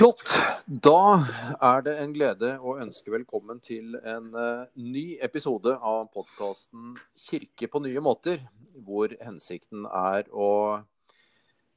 Flott. 0.00 0.22
Da 0.64 1.26
er 1.60 1.82
det 1.84 1.92
en 2.00 2.12
glede 2.14 2.54
å 2.64 2.78
ønske 2.80 3.12
velkommen 3.12 3.58
til 3.60 3.98
en 3.98 4.30
uh, 4.32 4.62
ny 4.72 5.18
episode 5.20 5.74
av 5.76 6.06
podkasten 6.14 6.94
'Kirke 7.20 7.68
på 7.68 7.82
nye 7.84 8.00
måter', 8.00 8.46
hvor 8.80 9.12
hensikten 9.20 9.84
er 9.84 10.24
å 10.32 10.80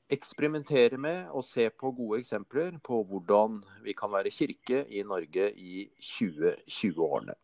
eksperimentere 0.08 0.96
med 0.96 1.36
og 1.36 1.44
se 1.44 1.68
på 1.68 1.92
gode 1.92 2.22
eksempler 2.24 2.80
på 2.80 3.02
hvordan 3.12 3.60
vi 3.84 3.92
kan 3.92 4.16
være 4.16 4.32
kirke 4.32 4.86
i 4.88 5.04
Norge 5.04 5.52
i 5.60 5.90
2020-årene. 6.00 7.36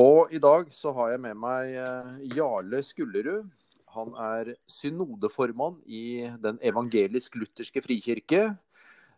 Og 0.00 0.32
i 0.32 0.40
dag 0.40 0.72
så 0.72 0.96
har 0.96 1.12
jeg 1.12 1.26
med 1.28 1.36
meg 1.44 1.76
uh, 1.76 2.16
Jarle 2.32 2.80
Skullerud. 2.80 3.52
Han 4.00 4.16
er 4.16 4.56
synodeformann 4.64 5.82
i 5.84 6.30
Den 6.40 6.56
evangelisk-lutherske 6.72 7.84
frikirke 7.84 8.54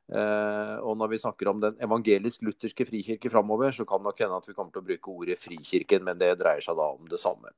og 0.06 0.92
når 1.00 1.10
vi 1.10 1.18
snakker 1.18 1.48
om 1.50 1.60
den 1.62 1.78
evangelisk-lutherske 1.82 2.86
frikirke 2.86 3.30
framover, 3.32 3.72
så 3.74 3.82
kan 3.88 3.98
det 3.98 4.06
nok 4.06 4.20
hende 4.22 4.38
at 4.38 4.48
vi 4.48 4.54
kommer 4.54 4.70
til 4.74 4.84
å 4.84 4.86
bruke 4.86 5.10
ordet 5.10 5.38
Frikirken, 5.42 6.04
men 6.06 6.18
det 6.20 6.28
dreier 6.38 6.62
seg 6.62 6.78
da 6.78 6.86
om 6.94 7.08
det 7.10 7.18
samme. 7.18 7.50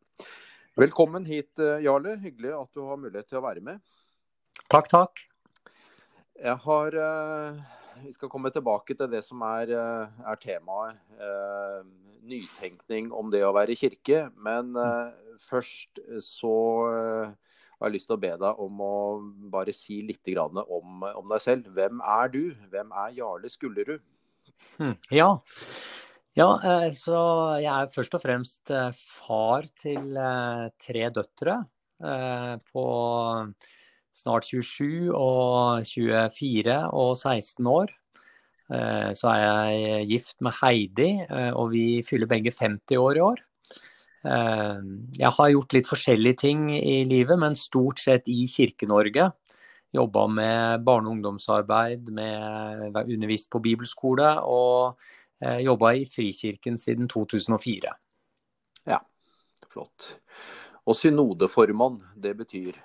Velkommen 0.78 1.26
hit, 1.26 1.50
uh, 1.58 1.76
Jarle. 1.82 2.14
Hyggelig 2.22 2.54
at 2.54 2.70
du 2.76 2.84
har 2.86 3.00
mulighet 3.00 3.28
til 3.28 3.40
å 3.40 3.44
være 3.44 3.64
med. 3.66 3.82
Takk, 4.70 4.88
takk. 4.92 5.24
Jeg 6.38 6.54
har 6.62 6.96
uh, 6.96 7.58
Vi 8.04 8.12
skal 8.14 8.30
komme 8.30 8.52
tilbake 8.54 8.94
til 8.94 9.10
det 9.10 9.24
som 9.26 9.42
er, 9.42 9.74
er 9.74 10.38
temaet. 10.38 11.02
nytenkning 12.28 13.10
om 13.12 13.30
det 13.32 13.40
å 13.42 13.54
være 13.56 13.74
kirke. 13.74 14.28
Men 14.38 14.70
først 15.42 15.98
så 16.22 16.54
jeg 17.78 17.86
har 17.86 17.94
lyst 17.94 18.08
til 18.10 18.16
å 18.16 18.22
be 18.22 18.32
deg 18.42 18.60
om 18.64 18.80
å 18.82 18.94
bare 19.52 19.72
si 19.76 20.00
litt 20.02 20.26
om, 20.42 20.58
om 21.06 21.28
deg 21.30 21.42
selv. 21.44 21.68
Hvem 21.76 22.00
er 22.02 22.32
du? 22.32 22.40
Hvem 22.72 22.90
er 22.90 23.12
Jarle 23.14 23.50
Skullerud? 23.52 24.02
Hm, 24.80 24.96
ja. 25.14 25.28
ja, 26.34 26.48
eh, 26.58 26.88
så 26.98 27.20
jeg 27.62 27.70
er 27.70 27.92
først 27.94 28.16
og 28.18 28.24
fremst 28.24 28.72
eh, 28.74 28.90
far 29.20 29.68
til 29.78 30.18
eh, 30.18 30.64
tre 30.82 31.10
døtre 31.14 31.60
på 31.98 32.82
snart 34.14 34.46
27 34.46 35.10
og 35.10 35.86
24 35.86 36.76
og 36.94 37.16
16 37.16 37.66
år. 37.66 37.90
Så 39.18 39.32
er 39.32 39.40
jeg 39.40 40.06
gift 40.06 40.36
med 40.46 40.54
Heidi, 40.60 41.08
og 41.58 41.72
vi 41.72 42.04
fyller 42.06 42.30
begge 42.30 42.52
50 42.54 43.02
år 43.02 43.18
i 43.18 43.24
år. 43.26 43.42
Eh, 44.26 44.80
jeg 45.18 45.30
har 45.36 45.52
gjort 45.52 45.76
litt 45.76 45.90
forskjellige 45.90 46.40
ting 46.42 46.64
i 46.74 47.04
livet, 47.08 47.38
men 47.38 47.58
stort 47.58 48.02
sett 48.02 48.28
i 48.30 48.46
Kirke-Norge. 48.50 49.30
Jobba 49.94 50.26
med 50.28 50.84
barne- 50.84 51.08
og 51.08 51.16
ungdomsarbeid, 51.16 52.10
med 52.12 52.96
undervist 53.06 53.50
på 53.50 53.62
bibelskole 53.64 54.34
og 54.44 54.98
eh, 55.40 55.62
jobba 55.64 55.94
i 55.96 56.04
Frikirken 56.04 56.76
siden 56.78 57.08
2004. 57.08 57.94
Ja, 58.86 59.00
flott. 59.72 60.12
Og 60.88 60.96
synodeformann, 60.96 62.02
det 62.16 62.36
betyr? 62.36 62.76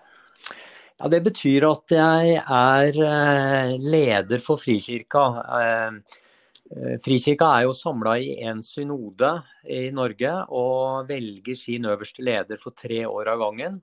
Ja, 0.99 1.07
Det 1.09 1.23
betyr 1.23 1.65
at 1.67 1.91
jeg 1.91 2.37
er 2.39 2.99
eh, 3.03 3.77
leder 3.79 4.39
for 4.39 4.61
Frikirka. 4.61 5.25
Eh, 6.71 6.99
Frikirka 7.03 7.49
er 7.57 7.65
jo 7.67 7.73
samla 7.75 8.15
i 8.21 8.37
én 8.43 8.61
synode 8.63 9.31
i 9.67 9.89
Norge 9.91 10.31
og 10.49 11.09
velger 11.09 11.57
sin 11.59 11.89
øverste 11.89 12.23
leder 12.23 12.61
for 12.61 12.75
tre 12.77 13.03
år 13.07 13.33
av 13.33 13.43
gangen. 13.43 13.81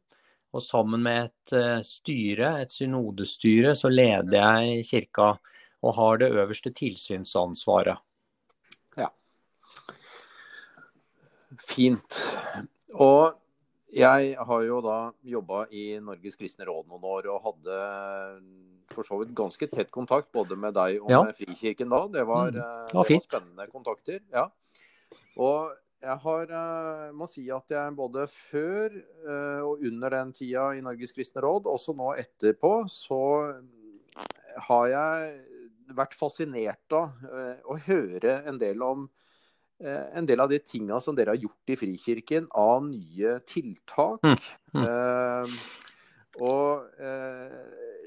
Og 0.50 0.64
sammen 0.64 1.03
med 1.05 1.28
et 1.28 1.56
eh, 1.56 1.83
styre, 1.87 2.55
et 2.62 2.72
synodestyre, 2.75 3.75
så 3.78 3.92
leder 3.92 4.39
jeg 4.41 4.87
kirka 4.89 5.34
og 5.81 5.95
har 5.97 6.20
det 6.20 6.33
øverste 6.34 6.72
tilsynsansvaret. 6.77 8.00
Ja. 8.99 9.09
Fint. 11.60 12.19
Og 12.93 13.40
jeg 13.95 14.34
har 14.47 14.62
jo 14.67 14.81
da 14.84 14.99
jobba 15.27 15.65
i 15.75 15.84
Norges 16.03 16.39
kristne 16.39 16.67
råd 16.69 16.89
noen 16.91 17.06
år 17.11 17.28
og 17.33 17.47
hadde 17.49 17.78
for 18.91 19.06
så 19.06 19.21
vidt 19.21 19.34
ganske 19.39 19.69
tett 19.71 19.91
kontakt 19.95 20.31
både 20.34 20.59
med 20.59 20.75
deg 20.75 20.99
og 21.03 21.12
ja. 21.12 21.21
med 21.27 21.39
Frikirken 21.39 21.93
da. 21.93 22.00
Det 22.11 22.25
var, 22.27 22.50
mm. 22.50 22.59
Eh, 22.62 22.89
det 22.91 22.99
var, 22.99 23.12
spennende 23.27 23.69
kontakter. 23.71 24.21
ja. 24.34 24.49
Og 25.41 25.77
jeg 26.00 26.17
har, 26.23 26.53
uh, 26.56 27.11
må 27.12 27.27
si 27.29 27.43
at 27.53 27.75
jeg 27.75 27.93
både 27.93 28.23
før 28.33 28.95
og 29.69 29.83
under 29.84 30.15
den 30.15 30.31
tida 30.33 30.71
i 30.73 30.81
Norges 30.81 31.12
kristne 31.12 31.43
råd, 31.45 31.69
også 31.69 31.93
nå 31.93 32.15
etterpå, 32.23 32.71
så 32.89 33.21
har 34.71 34.87
jeg 34.89 35.34
vært 35.93 36.17
fascinert 36.17 36.97
av 36.97 37.21
å 37.69 37.77
høre 37.84 38.39
en 38.49 38.56
del 38.62 38.81
om 38.87 39.05
Eh, 39.05 39.30
en 39.81 40.27
del 40.29 40.41
av 40.43 40.51
de 40.51 40.59
tinga 40.61 41.01
som 41.01 41.17
dere 41.17 41.35
har 41.35 41.41
gjort 41.41 41.73
i 41.73 41.77
Frikirken 41.81 42.49
av 42.57 42.83
nye 42.85 43.39
tiltak. 43.49 44.25
Mm. 44.25 44.37
Mm. 44.77 44.85
Uh, 44.85 45.55
og 46.41 47.01
uh, 47.01 47.55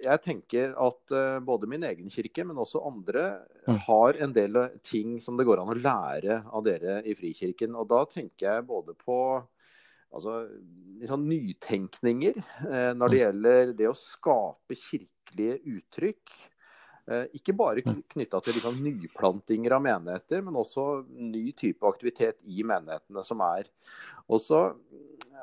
jeg 0.04 0.22
tenker 0.24 0.76
at 0.84 1.16
både 1.48 1.68
min 1.72 1.86
egen 1.88 2.12
kirke, 2.12 2.44
men 2.44 2.60
også 2.60 2.82
andre, 2.90 3.26
mm. 3.68 3.78
har 3.86 4.20
en 4.26 4.34
del 4.36 4.60
ting 4.84 5.16
som 5.24 5.38
det 5.40 5.46
går 5.48 5.62
an 5.62 5.72
å 5.72 5.78
lære 5.80 6.42
av 6.52 6.66
dere 6.66 6.98
i 7.08 7.16
Frikirken. 7.16 7.76
Og 7.80 7.88
da 7.92 8.02
tenker 8.12 8.50
jeg 8.50 8.66
både 8.68 8.98
på 9.00 9.18
altså, 10.12 10.42
liksom 11.00 11.24
nytenkninger 11.30 12.42
når 13.00 13.14
det 13.14 13.22
mm. 13.22 13.22
gjelder 13.22 13.72
det 13.80 13.88
å 13.88 13.96
skape 13.96 14.76
kirkelige 14.76 15.62
uttrykk. 15.78 16.36
Eh, 17.04 17.26
ikke 17.36 17.56
bare 17.60 17.84
mm. 17.84 18.04
knytta 18.14 18.40
til 18.44 18.56
liksom 18.58 18.78
nyplantinger 18.84 19.76
av 19.76 19.84
menigheter, 19.84 20.44
men 20.46 20.56
også 20.60 21.04
ny 21.12 21.50
type 21.60 21.84
aktivitet 21.88 22.40
i 22.48 22.64
menighetene 22.68 23.26
som 23.28 23.44
er. 23.44 23.68
Og 24.32 24.40
så 24.40 24.70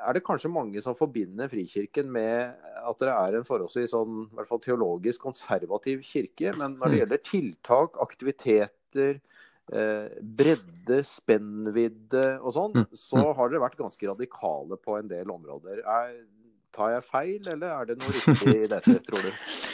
er 0.01 0.17
det 0.17 0.23
kanskje 0.25 0.49
mange 0.49 0.81
som 0.81 0.97
forbinder 0.97 1.51
Frikirken 1.51 2.09
med 2.09 2.55
at 2.81 3.03
det 3.03 3.11
er 3.13 3.37
en 3.37 3.45
forholdsvis 3.45 3.93
sånn, 3.93 4.23
i 4.25 4.39
hvert 4.39 4.49
fall 4.49 4.63
teologisk 4.63 5.27
konservativ 5.27 6.01
kirke. 6.07 6.55
Men 6.57 6.79
når 6.79 6.87
det 6.87 6.95
mm. 6.95 6.99
gjelder 7.03 7.23
tiltak, 7.29 7.99
aktiviteter, 8.07 9.19
eh, 9.69 10.07
bredde, 10.41 11.01
spennvidde 11.05 12.25
og 12.41 12.55
sånn, 12.57 12.79
mm. 12.81 12.87
så 12.97 13.27
har 13.37 13.51
dere 13.51 13.61
vært 13.67 13.77
ganske 13.83 14.09
radikale 14.09 14.81
på 14.81 14.97
en 14.97 15.13
del 15.13 15.29
områder. 15.29 15.83
Er, 15.85 16.17
tar 16.73 16.95
jeg 16.95 17.05
feil, 17.05 17.53
eller 17.53 17.75
er 17.75 17.91
det 17.91 17.99
noe 18.01 18.15
riktig 18.17 18.57
i 18.63 18.71
dette, 18.71 18.97
tror 19.05 19.29
du? 19.29 19.31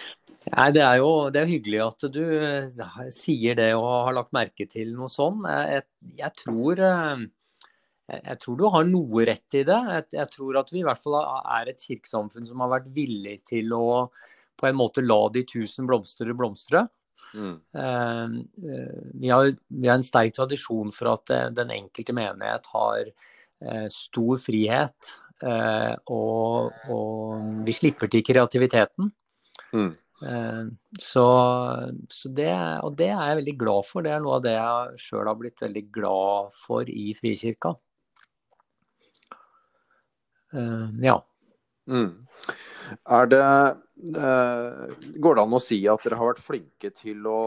Nei, 0.54 0.68
Det 0.72 0.84
er 0.84 1.00
jo 1.02 1.10
det 1.34 1.42
er 1.42 1.50
hyggelig 1.50 1.82
at 1.84 2.06
du 2.14 2.22
eh, 2.24 2.86
sier 3.14 3.58
det 3.58 3.72
og 3.76 3.88
har 4.08 4.16
lagt 4.16 4.36
merke 4.36 4.68
til 4.70 4.94
noe 4.96 5.10
sånn. 5.12 5.44
Jeg, 5.44 5.84
jeg, 6.22 6.34
tror, 6.40 6.82
eh, 6.88 7.26
jeg, 8.16 8.38
tror, 8.44 8.60
du 8.60 8.66
har 8.74 8.88
noe 8.88 9.26
rett 9.28 9.58
i 9.60 9.66
det. 9.68 9.80
Jeg, 9.96 10.08
jeg, 10.20 10.32
tror 10.36 10.62
at 10.62 10.72
vi 10.74 10.82
i 10.82 10.88
hvert 10.88 11.04
fall 11.04 11.20
er 11.20 11.72
et 11.72 11.84
kirkesamfunn 11.84 12.48
som 12.48 12.64
har 12.64 12.74
vært 12.78 12.92
villig 12.96 13.42
til 13.50 13.76
å 13.76 13.88
på 14.58 14.66
en 14.66 14.78
måte 14.78 15.04
la 15.06 15.20
de 15.30 15.44
tusen 15.46 15.86
blomster 15.90 16.32
blomstre. 16.34 16.88
Mm. 17.36 17.58
Eh, 17.78 18.38
vi, 19.20 19.30
har, 19.30 19.52
vi, 19.52 19.86
har, 19.86 19.98
en 19.98 20.08
sterk 20.08 20.34
tradisjon 20.38 20.96
for 20.96 21.12
at 21.18 21.38
den 21.58 21.76
enkelte 21.76 22.16
menighet 22.16 22.72
har 22.74 23.12
stor 23.90 24.38
frihet. 24.38 25.16
Og, 26.14 26.76
og 26.94 27.64
vi 27.66 27.74
slipper 27.74 28.10
til 28.14 28.22
kreativiteten. 28.26 29.10
Mm. 29.74 29.90
Eh, 30.22 30.66
så, 31.00 31.26
så, 32.10 32.30
det, 32.34 32.52
og 32.84 32.96
det 32.98 33.12
er 33.12 33.32
jeg 33.32 33.40
veldig 33.42 33.58
glad 33.62 33.88
for. 33.90 34.06
Det 34.06 34.14
er 34.14 34.24
noe 34.24 34.40
av 34.40 34.46
det 34.46 34.56
jeg 34.56 35.02
sjøl 35.04 35.30
har 35.30 35.40
blitt 35.40 35.66
veldig 35.66 35.84
glad 35.94 36.56
for 36.58 36.90
i 36.90 37.12
Frikirka. 37.18 37.76
Eh, 40.58 40.88
ja. 41.06 41.18
Mm. 41.88 42.14
Er 43.08 43.28
det 43.32 43.44
eh, 43.44 44.96
Går 45.24 45.38
det 45.38 45.44
an 45.44 45.56
å 45.56 45.64
si 45.64 45.80
at 45.88 46.04
dere 46.04 46.18
har 46.20 46.34
vært 46.34 46.44
flinke 46.44 46.92
til 46.96 47.28
å 47.30 47.42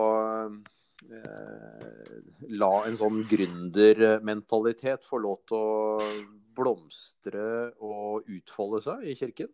la 2.61 2.69
en 2.87 2.97
sånn 3.01 3.23
gründermentalitet 3.27 5.07
få 5.09 5.19
lov 5.25 5.41
til 5.49 5.57
å 5.57 6.11
blomstre 6.55 7.73
og 7.83 8.29
utfolde 8.31 8.83
seg 8.85 9.09
i 9.09 9.17
kirken? 9.19 9.49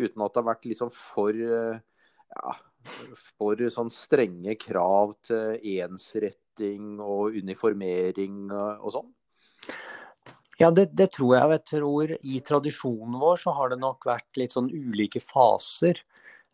Uten 0.00 0.24
at 0.24 0.32
det 0.32 0.40
har 0.40 0.48
vært 0.48 0.66
liksom 0.66 0.90
for 0.94 1.36
ja, 2.34 2.56
for 3.38 3.68
sånn 3.72 3.92
strenge 3.92 4.56
krav 4.60 5.14
til 5.26 5.58
ensretting 5.78 6.98
og 7.00 7.36
uniformering 7.38 8.48
og 8.52 8.90
sånn? 8.94 9.12
Ja, 10.58 10.72
det, 10.74 10.88
det, 10.98 11.12
tror 11.14 11.36
jeg. 11.36 11.50
Jeg 11.54 11.64
tror 11.70 12.14
I 12.18 12.40
tradisjonen 12.46 13.18
vår 13.20 13.38
så 13.44 13.54
har 13.54 13.70
det 13.70 13.78
nok 13.78 14.08
vært 14.08 14.40
litt 14.40 14.56
sånn 14.56 14.70
ulike 14.74 15.22
faser 15.22 16.00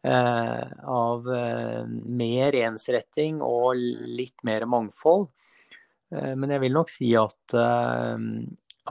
eh, 0.05 0.75
av 0.85 1.31
eh, 1.33 1.87
mer 1.89 2.59
ensretting 2.67 3.41
og 3.45 3.81
litt 3.81 4.45
mer 4.45 4.69
mangfold. 4.69 5.31
Eh, 6.13 6.35
men 6.37 6.53
jeg 6.53 6.67
vil 6.67 6.77
nok 6.77 6.93
si 6.93 7.15
at, 7.17 7.57
eh, 7.57 8.29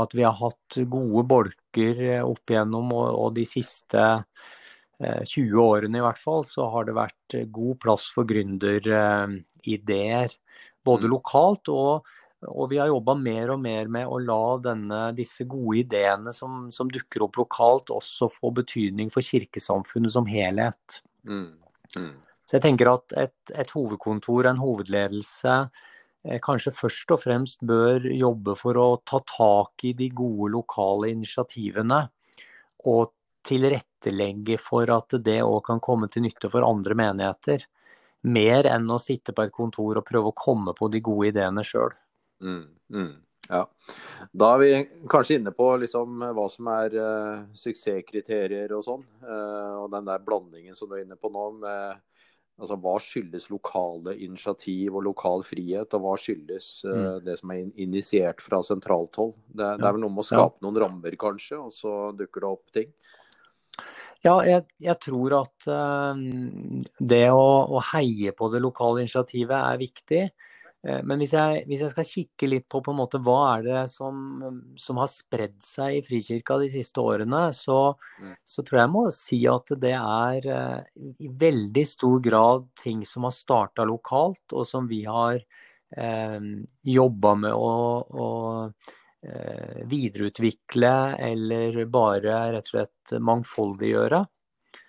at 0.02 0.18
vi 0.18 0.26
har 0.26 0.34
hatt 0.40 0.82
gode 0.82 1.28
bolker 1.30 2.04
opp 2.24 2.50
igjennom 2.50 2.90
og, 2.98 3.08
og 3.14 3.38
de 3.38 3.46
siste 3.46 4.10
20 5.04 5.62
årene 5.62 5.98
i 6.00 6.06
hvert 6.06 6.22
fall, 6.22 6.44
så 6.48 6.62
har 6.74 6.84
det 6.88 6.96
vært 6.98 7.38
god 7.54 7.76
plass 7.84 8.06
for 8.14 8.24
gründerideer. 8.30 10.30
Både 10.84 11.08
mm. 11.08 11.12
lokalt 11.14 11.66
og 11.74 11.94
og 12.50 12.70
vi 12.72 12.80
har 12.80 12.92
jobba 12.92 13.16
mer 13.20 13.54
og 13.54 13.62
mer 13.64 13.90
med 13.92 14.10
å 14.10 14.20
la 14.22 14.58
denne, 14.64 15.00
disse 15.16 15.46
gode 15.50 15.84
ideene 15.84 16.34
som, 16.36 16.68
som, 16.74 16.92
dukker 16.92 17.26
opp 17.28 17.40
lokalt, 17.40 17.94
også 17.94 18.30
få 18.34 18.54
betydning 18.60 19.12
for 19.14 19.26
kirkesamfunnet 19.26 20.16
som 20.16 20.28
helhet. 20.30 21.00
Mm. 21.28 21.56
Mm. 21.96 22.14
Så 22.44 22.58
jeg 22.58 22.66
tenker 22.66 22.92
at 22.92 23.16
et, 23.18 23.36
et, 23.54 23.74
hovedkontor, 23.74 24.50
en 24.50 24.62
hovedledelse, 24.62 25.58
eh, 26.28 26.40
kanskje 26.44 26.76
først 26.76 27.16
og 27.16 27.24
fremst 27.24 27.64
bør 27.66 28.10
jobbe 28.12 28.58
for 28.60 28.82
å 28.82 28.88
ta 29.08 29.22
tak 29.30 29.88
i 29.88 29.94
de 29.98 30.10
gode 30.14 30.52
lokale 30.58 31.14
initiativene. 31.14 32.04
Og 32.92 33.14
tilrettelegge 33.48 33.93
for 34.60 34.90
at 34.90 35.16
det 35.24 35.42
òg 35.44 35.64
kan 35.66 35.80
komme 35.80 36.08
til 36.08 36.24
nytte 36.24 36.50
for 36.50 36.64
andre 36.64 36.96
menigheter. 36.96 37.66
Mer 38.24 38.66
enn 38.66 38.90
å 38.90 39.00
sitte 39.00 39.34
på 39.34 39.44
et 39.44 39.52
kontor 39.52 39.98
og 40.00 40.06
prøve 40.08 40.32
å 40.32 40.36
komme 40.36 40.74
på 40.74 40.88
de 40.88 41.02
gode 41.04 41.34
ideene 41.34 41.64
sjøl. 41.64 41.92
Mm, 42.44 42.68
mm, 42.92 43.14
ja. 43.50 43.68
Da 44.32 44.54
er 44.54 44.62
vi 44.62 44.72
kanskje 45.12 45.40
inne 45.40 45.52
på 45.52 45.68
liksom 45.82 46.24
hva 46.36 46.48
som 46.52 46.70
er 46.72 46.96
uh, 46.96 47.44
suksesskriterier 47.58 48.72
og 48.76 48.86
sånn. 48.88 49.04
Uh, 49.24 49.84
og 49.84 49.92
den 49.92 50.08
der 50.08 50.24
blandingen 50.24 50.76
som 50.76 50.90
du 50.90 50.98
er 50.98 51.04
inne 51.04 51.20
på 51.20 51.32
nå. 51.34 51.52
med 51.64 52.02
altså 52.62 52.78
Hva 52.78 52.94
skyldes 53.02 53.50
lokale 53.50 54.14
initiativ 54.22 54.94
og 54.94 55.08
lokal 55.08 55.44
frihet, 55.48 55.94
og 55.98 56.06
hva 56.06 56.14
skyldes 56.22 56.70
uh, 56.86 57.18
det 57.24 57.40
som 57.40 57.52
er 57.52 57.66
initiert 57.82 58.44
fra 58.46 58.62
sentralt 58.64 59.18
hold? 59.20 59.36
Det, 59.50 59.66
det, 59.66 59.88
er 59.88 59.98
vel 59.98 60.06
noe 60.06 60.14
med 60.14 60.24
å 60.24 60.30
skape 60.30 60.64
noen 60.64 60.80
rammer, 60.86 61.18
kanskje, 61.20 61.60
og 61.60 61.74
så 61.76 62.14
dukker 62.18 62.46
det 62.46 62.52
opp 62.52 62.76
ting? 62.78 62.94
Ja, 64.24 64.38
jeg, 64.48 64.64
jeg 64.80 64.96
tror 65.04 65.34
at 65.42 65.68
det 67.00 67.26
å, 67.36 67.48
å, 67.76 67.82
heie 67.92 68.32
på 68.32 68.48
det 68.54 68.62
lokale 68.64 69.04
initiativet 69.04 69.58
er 69.58 69.82
viktig. 69.82 70.24
Uh, 70.84 71.00
men 71.08 71.22
hvis 71.22 71.32
jeg, 71.36 71.64
hvis 71.70 71.84
jeg, 71.86 71.92
skal 71.94 72.08
kikke 72.08 72.50
litt 72.50 72.66
på, 72.72 72.82
på 72.84 72.92
en 72.92 73.00
måte, 73.00 73.22
hva 73.24 73.38
er 73.54 73.66
det 73.68 73.84
som, 73.92 74.18
som, 74.80 75.00
har 75.00 75.12
spredd 75.12 75.56
seg 75.64 76.00
i 76.00 76.02
Frikirka 76.04 76.58
de 76.60 76.68
siste 76.74 77.00
årene, 77.04 77.46
så, 77.56 77.94
mm. 78.20 78.34
så, 78.44 78.66
tror 78.66 78.80
jeg 78.80 78.84
jeg 78.84 78.94
må 78.96 79.04
si 79.16 79.40
at 79.48 79.76
det 79.80 79.94
er 80.00 80.50
uh, 80.52 81.06
i 81.24 81.32
veldig 81.46 81.86
stor 81.88 82.20
grad 82.24 82.68
ting 82.80 83.06
som 83.08 83.30
har 83.30 83.36
starta 83.36 83.88
lokalt, 83.88 84.44
og 84.52 84.68
som 84.68 84.90
vi 84.90 85.04
har 85.08 85.40
eh, 85.96 86.40
jobba 86.84 87.34
med 87.40 87.54
å, 87.56 87.72
å 88.04 88.28
videreutvikle 89.88 90.94
eller 91.16 91.78
bare 91.92 92.38
rett 92.54 92.68
og 92.68 92.74
slett 92.74 93.14
mangfoldiggjøre. 93.24 94.26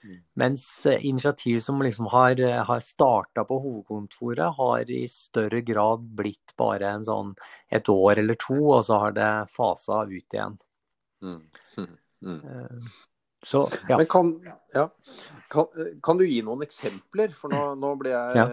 Mm. 0.04 0.20
Mens 0.34 0.86
eh, 0.86 1.06
initiativ 1.06 1.58
som 1.58 1.82
liksom 1.82 2.06
har, 2.06 2.40
eh, 2.40 2.64
har 2.64 2.81
starta 2.81 3.44
på 3.44 3.58
hovedkontoret, 3.58 4.54
har 4.56 4.90
i 4.90 5.08
større 5.08 5.60
grad 5.60 6.04
blitt 6.16 6.52
bare 6.56 6.90
en 6.90 7.04
sånn 7.04 7.32
et 7.72 7.88
år 7.88 8.19
eller 8.20 8.36
to, 8.40 8.58
og 8.76 8.84
så 8.84 9.00
har 9.00 9.16
det 9.16 9.32
fasa 9.54 10.04
ut 10.04 10.38
igjen. 10.38 10.58
Mm. 11.22 11.44
Mm. 12.25 12.40
Så, 13.44 13.67
ja. 13.91 13.99
Men 14.00 14.08
kan, 14.08 14.32
ja. 14.73 14.88
kan, 15.52 15.87
kan, 16.02 16.19
du 16.19 16.25
gi 16.25 16.41
noen 16.46 16.64
eksempler? 16.64 17.35
For 17.37 17.52
nå, 17.52 17.62
nå 17.76 17.93
ble 18.00 18.14
jeg 18.14 18.38
ja. 18.41 18.46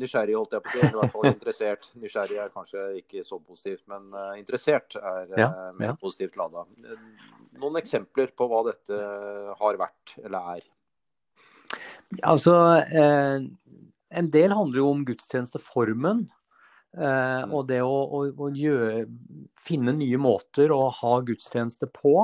nysgjerrig, 0.00 0.36
holdt 0.38 0.56
jeg 0.56 0.64
på 0.64 0.72
å 0.72 0.74
si. 0.74 0.88
I 0.88 0.96
hvert 0.96 1.14
fall 1.14 1.30
interessert. 1.30 1.88
Nysgjerrig 2.00 2.40
er 2.40 2.52
kanskje 2.54 2.86
ikke 3.02 3.24
så 3.28 3.38
positivt, 3.38 3.84
men 3.92 4.08
uh, 4.16 4.32
interessert 4.40 4.96
er 4.96 5.30
uh, 5.36 5.70
mer 5.76 5.96
positivt 6.00 6.40
lada. 6.40 6.64
Noen 7.60 7.80
eksempler 7.82 8.32
på 8.32 8.48
hva 8.48 8.64
dette 8.70 9.00
har 9.60 9.80
vært 9.80 10.16
eller 10.24 10.54
er? 10.56 10.68
Altså, 12.26 12.54
eh, 12.90 13.38
en 14.10 14.28
del 14.34 14.54
handler 14.54 14.82
jo 14.82 14.90
om 14.90 15.04
gudstjenesteformen. 15.06 16.24
Eh, 16.90 17.42
og 17.54 17.68
det 17.68 17.78
å, 17.86 17.98
å, 18.02 18.24
å 18.34 18.48
gjøre, 18.50 19.04
finne 19.60 19.94
nye 19.94 20.18
måter 20.18 20.72
å 20.74 20.88
ha 20.96 21.12
gudstjeneste 21.26 21.86
på. 21.94 22.14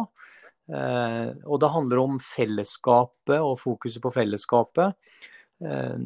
Eh, 0.67 1.29
og 1.47 1.61
det 1.63 1.71
handler 1.71 2.03
om 2.03 2.19
fellesskapet 2.23 3.39
og 3.39 3.59
fokuset 3.61 4.03
på 4.03 4.13
fellesskapet. 4.15 4.97
Eh, 5.63 5.99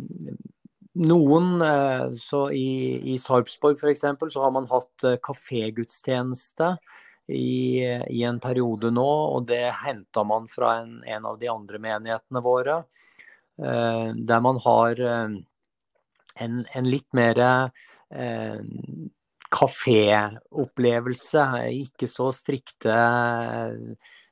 noen, 1.01 1.63
eh, 1.65 2.07
så 2.21 2.51
I, 2.53 3.01
i 3.15 3.19
Sarpsborg 3.21 3.81
f.eks. 3.81 4.05
så 4.35 4.45
har 4.45 4.53
man 4.55 4.69
hatt 4.71 5.07
kafégudstjeneste 5.25 6.75
i, 7.31 7.81
i, 7.81 8.25
en 8.27 8.41
periode 8.43 8.91
nå. 8.93 9.11
Og 9.37 9.47
det 9.49 9.65
henta 9.85 10.25
man 10.27 10.49
fra 10.51 10.81
en, 10.83 10.99
en, 11.07 11.25
av 11.31 11.39
de 11.41 11.49
andre 11.53 11.79
menighetene 11.81 12.45
våre. 12.45 12.83
Der 13.61 14.41
man 14.41 14.57
har 14.65 14.97
en, 15.05 15.35
en 16.41 16.87
litt 16.89 17.13
mer 17.13 17.37
kaféopplevelse, 19.53 21.45
ikke 21.83 22.09
så 22.09 22.31
strikte 22.33 22.97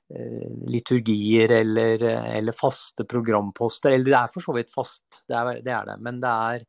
liturgier 0.09 1.53
eller, 1.53 2.03
eller, 2.09 2.57
faste 2.57 3.05
programposter. 3.05 3.93
Eller 3.93 4.09
det 4.09 4.19
er 4.21 4.31
for 4.33 4.45
så 4.45 4.55
vidt 4.57 4.73
fast, 4.73 5.23
det 5.29 5.37
er 5.37 5.61
det. 5.61 5.75
Er 5.75 5.91
det. 5.91 5.99
Men, 6.05 6.23
det 6.23 6.31
er, 6.33 6.65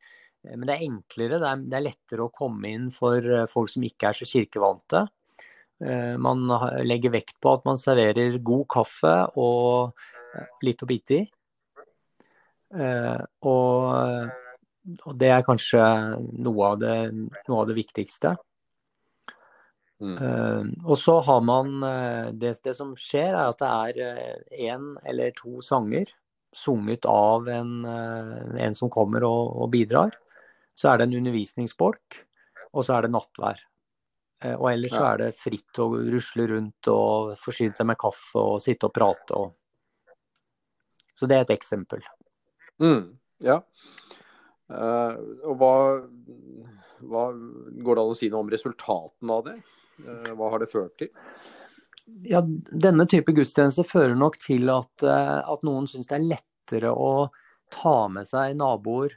men, 0.50 0.66
det 0.68 0.76
er, 0.76 0.84
enklere, 0.90 1.40
det 1.40 1.48
er, 1.48 1.64
det 1.64 1.80
er, 1.80 1.86
lettere 1.88 2.28
å 2.28 2.34
komme 2.36 2.74
inn 2.74 2.90
for 2.92 3.24
folk 3.52 3.72
som 3.72 3.88
ikke 3.88 4.12
er 4.12 4.20
så 4.20 4.28
kirkevante. 4.28 5.06
Man 6.20 6.44
legger 6.84 7.14
vekt 7.14 7.38
på 7.40 7.54
at 7.56 7.64
man 7.64 7.78
serverer 7.80 8.36
god 8.44 8.66
kaffe 8.76 9.14
og 9.40 9.96
litt 10.66 10.84
å 10.84 10.90
bite 10.90 11.22
i. 11.22 11.22
Eh, 12.70 13.22
og, 13.50 14.30
og, 15.02 15.14
det 15.18 15.32
er 15.34 15.46
kanskje 15.46 15.82
noe 16.46 16.74
av 16.74 16.78
det, 16.82 16.98
noe 17.16 17.64
av 17.64 17.70
det 17.70 17.78
viktigste. 17.80 18.36
Mm. 20.00 20.16
Uh, 20.16 20.64
og 20.88 20.96
så 21.00 21.18
har 21.28 21.42
man 21.44 21.84
uh, 21.84 22.32
det, 22.32 22.54
det, 22.64 22.74
som 22.78 22.94
skjer, 22.96 23.34
er 23.34 23.52
at 23.52 23.60
det 23.60 24.00
er 24.00 24.44
én 24.72 24.94
uh, 24.96 25.02
eller 25.12 25.36
to 25.36 25.60
sanger 25.66 26.08
sunget 26.56 27.06
av 27.06 27.46
en, 27.54 27.86
en 27.86 28.74
som 28.74 28.90
kommer 28.90 29.22
og, 29.28 29.52
og, 29.54 29.68
bidrar. 29.70 30.16
Så 30.74 30.88
er 30.90 30.98
det 30.98 31.06
en 31.06 31.20
undervisningsbolk, 31.20 32.18
og 32.74 32.88
så 32.88 32.96
er 32.96 33.06
det 33.06 33.12
nattvær. 33.14 33.62
og 34.56 34.66
ellers 34.72 34.96
ja. 34.96 34.98
så 34.98 35.04
er 35.12 35.22
det 35.22 35.38
fritt 35.38 35.82
å 35.84 35.86
rusle 35.94 36.48
rundt 36.50 36.90
og 36.90 37.36
forsyne 37.38 37.78
seg 37.78 37.86
med 37.92 38.00
kaffe 38.02 38.42
og 38.42 38.64
sitte 38.66 38.90
og 38.90 38.96
prate. 38.98 39.38
Og... 39.38 40.18
Så 41.14 41.30
det 41.30 41.38
er 41.38 41.46
et 41.46 41.54
eksempel. 41.54 42.02
Mm, 42.82 43.14
ja. 43.46 43.60
Og 44.74 45.54
hva, 45.62 45.74
hva, 47.14 47.28
Går 47.30 47.94
det 47.94 48.08
an 48.08 48.16
å 48.16 48.18
si 48.18 48.34
noe 48.34 48.42
om 48.42 48.50
resultatene 48.58 49.38
av 49.38 49.52
det? 49.52 49.60
Uh, 50.06 50.32
hva 50.38 50.52
har 50.54 50.64
det 50.64 50.70
ført 50.72 50.96
til? 51.02 51.12
Ja, 52.26 52.42
Denne 52.42 53.06
type 53.10 53.34
gudstjeneste 53.38 53.86
fører 53.86 54.16
nok 54.18 54.40
til 54.42 54.72
at, 54.74 54.92
uh, 55.06 55.40
at 55.46 55.66
noen 55.68 55.90
syns 55.90 56.10
det 56.10 56.18
er 56.18 56.28
lettere 56.32 56.94
å 56.94 57.30
ta 57.70 58.08
med 58.10 58.26
seg 58.26 58.56
naboer, 58.58 59.12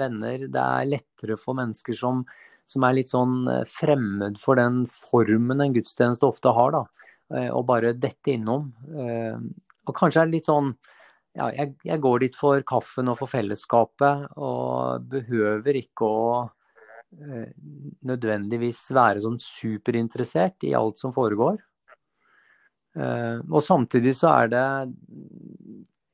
venner. 0.00 0.46
Det 0.48 0.60
er 0.62 0.86
lettere 0.88 1.34
for 1.36 1.52
mennesker 1.58 1.92
som, 2.00 2.22
som, 2.64 2.86
er 2.88 2.94
litt 2.96 3.10
sånn 3.12 3.42
fremmed 3.68 4.38
for 4.40 4.56
den 4.56 4.86
formen 4.88 5.60
en 5.60 5.74
gudstjeneste 5.74 6.24
ofte 6.24 6.54
har, 6.56 6.72
da. 6.72 7.50
Og 7.52 7.66
bare 7.68 7.92
dette 7.92 8.32
innom. 8.32 8.70
Og 8.88 9.92
kanskje 10.00 10.22
er 10.22 10.30
det 10.30 10.38
litt 10.38 10.48
sånn 10.48 10.72
ja, 11.38 11.48
jeg, 11.54 11.74
jeg, 11.86 12.00
går 12.02 12.22
dit 12.24 12.36
for 12.36 12.62
kaffen 12.66 13.10
og 13.10 13.18
for 13.20 13.30
fellesskapet, 13.30 14.28
og 14.40 15.08
behøver 15.12 15.78
ikke 15.80 16.08
å 16.08 16.22
eh, 16.42 16.54
nødvendigvis 17.08 18.82
være 18.92 19.22
sånn 19.24 19.38
superinteressert 19.40 20.66
i 20.68 20.74
alt 20.76 21.00
som 21.00 21.14
foregår. 21.14 21.56
Eh, 22.98 23.38
og 23.46 23.62
samtidig 23.62 24.14
så 24.18 24.30
er 24.32 24.52
det 24.52 24.64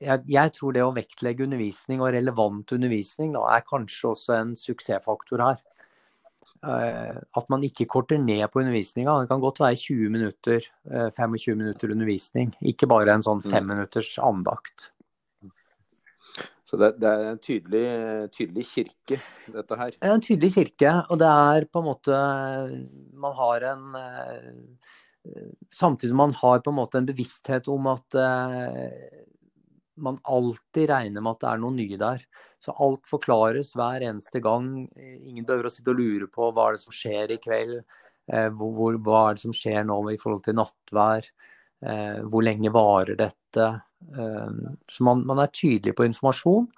jeg, 0.04 0.24
jeg, 0.28 0.52
tror 0.56 0.74
det 0.74 0.82
å 0.84 0.92
vektlegge 0.92 1.46
undervisning 1.46 2.02
og 2.02 2.12
relevant 2.12 2.74
undervisning 2.76 3.32
da, 3.36 3.44
er 3.54 3.64
kanskje 3.64 4.10
også 4.10 4.34
en 4.36 4.52
suksessfaktor 4.58 5.44
her. 5.44 5.62
Eh, 6.64 7.20
at 7.38 7.52
man 7.52 7.64
ikke 7.64 7.88
korter 7.90 8.20
ned 8.20 8.44
på 8.52 8.60
undervisninga. 8.60 9.20
Det 9.22 9.30
kan 9.30 9.44
godt 9.44 9.62
være 9.64 9.80
20 9.80 10.12
minutter, 10.12 10.66
25 10.90 11.38
eh, 11.38 11.60
minutter 11.62 11.94
undervisning, 11.94 12.52
ikke 12.74 12.90
bare 12.90 13.16
en 13.16 13.24
sånn 13.24 13.44
femminutters 13.44 13.54
fem 13.54 13.70
minutters 13.72 14.12
andakt. 14.32 14.90
Så 16.64 16.78
det, 16.80 16.94
det, 16.96 17.10
er 17.10 17.26
en 17.28 17.40
tydelig, 17.44 17.84
tydelig, 18.32 18.64
kirke, 18.70 19.18
dette 19.52 19.76
her. 19.76 19.96
Er 20.00 20.14
en 20.14 20.24
tydelig 20.24 20.54
kirke, 20.54 20.94
og 21.12 21.20
det 21.20 21.28
er 21.28 21.66
på 21.68 21.82
en 21.82 21.88
måte 21.90 22.20
Man 23.20 23.36
har 23.36 23.66
en 23.74 23.98
eh, 24.00 24.48
Samtidig 25.72 26.12
som 26.12 26.20
man 26.20 26.34
har 26.36 26.62
på 26.64 26.72
en 26.72 26.78
måte 26.78 27.00
en 27.00 27.08
bevissthet 27.08 27.68
om 27.72 27.86
at 27.92 28.16
eh, 28.20 29.20
man 29.96 30.18
alltid 30.24 30.90
regner 30.90 31.22
med 31.22 31.36
at 31.36 31.44
det 31.44 31.50
er 31.50 31.62
noe 31.62 31.76
nye 31.76 31.98
der. 32.00 32.24
Så 32.60 32.74
alt 32.82 33.08
forklares 33.08 33.72
hver 33.76 34.04
eneste 34.04 34.40
gang. 34.44 34.88
Ingen 34.96 35.46
behøver 35.46 35.68
å 35.68 35.72
sitte 35.72 35.92
og 35.94 36.00
lure 36.00 36.28
på 36.32 36.50
hva 36.52 36.68
er 36.68 36.76
det 36.76 36.84
som 36.84 36.96
skjer 36.96 37.32
i 37.32 37.40
kveld. 37.40 37.78
Eh, 38.32 38.48
hvor, 38.56 38.96
hva 39.04 39.22
er 39.28 39.36
det 39.36 39.44
som 39.44 39.54
skjer 39.56 39.84
nå 39.88 39.98
i 40.12 40.20
forhold 40.20 40.44
til 40.46 40.56
nattvær. 40.56 41.28
Eh, 41.84 42.20
hvor 42.24 42.44
lenge 42.44 42.72
varer 42.72 43.18
dette? 43.18 43.68
Eh, 44.16 44.52
så 44.88 45.04
man, 45.04 45.24
man, 45.28 45.42
er 45.42 45.52
tydelig 45.52 45.96
på 45.96 46.06
informasjon. 46.08 46.68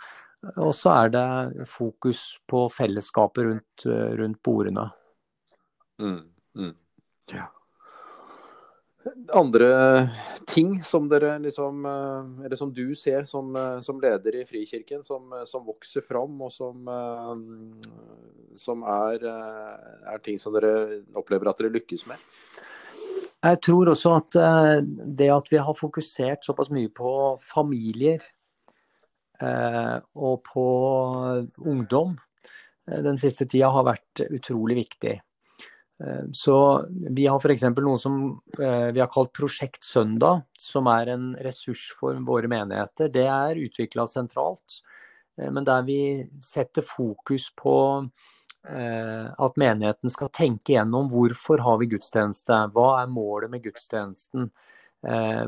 Og 0.63 0.73
så 0.77 0.93
er 0.95 1.13
det 1.15 1.67
fokus 1.71 2.39
på 2.47 2.67
fellesskapet 2.71 3.47
rundt, 3.49 3.87
rundt 4.21 4.43
bordene. 4.45 4.89
Mm, 6.03 6.25
mm. 6.59 6.75
Ja 7.35 7.51
andre 9.39 9.69
ting 10.51 10.83
som 10.83 11.05
dere 11.07 11.37
liksom 11.39 11.85
eh, 11.87 12.45
Eller 12.45 12.57
som 12.59 12.73
du 12.75 12.95
ser 12.99 13.23
som, 13.25 13.55
som 13.83 14.01
leder 14.03 14.41
i 14.41 14.45
Frikirken, 14.49 15.05
som, 15.05 15.31
som 15.47 15.63
vokser 15.67 16.03
fram, 16.03 16.41
og 16.43 16.51
som, 16.53 16.89
som 18.59 18.83
er, 18.83 19.23
er, 19.23 20.19
ting 20.25 20.41
som 20.43 20.55
dere 20.57 21.05
opplever 21.15 21.51
at 21.51 21.63
dere 21.63 21.75
lykkes 21.77 22.07
med? 22.11 22.19
Jeg 23.47 23.61
tror 23.63 23.93
også 23.93 24.13
at 24.17 24.37
det 25.19 25.29
at 25.31 25.51
vi 25.53 25.61
har 25.63 25.77
fokusert 25.79 26.43
såpass 26.47 26.73
mye 26.75 26.91
på 26.91 27.11
familier 27.45 28.25
og 30.17 30.41
på 30.49 30.67
ungdom 31.63 32.17
den 32.87 33.19
siste 33.21 33.47
tida, 33.47 33.71
har 33.71 33.87
vært 33.87 34.25
utrolig 34.27 34.79
viktig. 34.81 35.15
Eh, 36.05 36.25
så 36.33 36.87
Vi 36.89 37.27
har 37.27 37.41
f.eks. 37.41 37.65
noe 37.81 37.99
som 37.99 38.19
eh, 38.61 38.93
vi 38.93 39.01
har 39.01 39.11
kalt 39.13 39.33
Prosjekt 39.37 39.85
Søndag, 39.85 40.45
som 40.59 40.89
er 40.93 41.13
en 41.15 41.31
ressurs 41.45 41.89
for 41.99 42.19
våre 42.27 42.51
menigheter. 42.53 43.11
Det 43.13 43.27
er 43.27 43.63
utvikla 43.63 44.07
sentralt, 44.11 44.81
eh, 45.41 45.51
men 45.51 45.65
der 45.65 45.87
vi 45.87 46.01
setter 46.45 46.85
fokus 46.85 47.49
på 47.57 47.77
at 48.67 49.59
menigheten 49.61 50.11
skal 50.11 50.31
tenke 50.35 50.73
gjennom 50.75 51.07
hvorfor 51.13 51.61
har 51.63 51.77
vi 51.79 51.87
gudstjeneste, 51.93 52.57
hva 52.75 52.87
er 53.03 53.13
målet 53.13 53.53
med 53.53 53.63
gudstjenesten. 53.63 54.49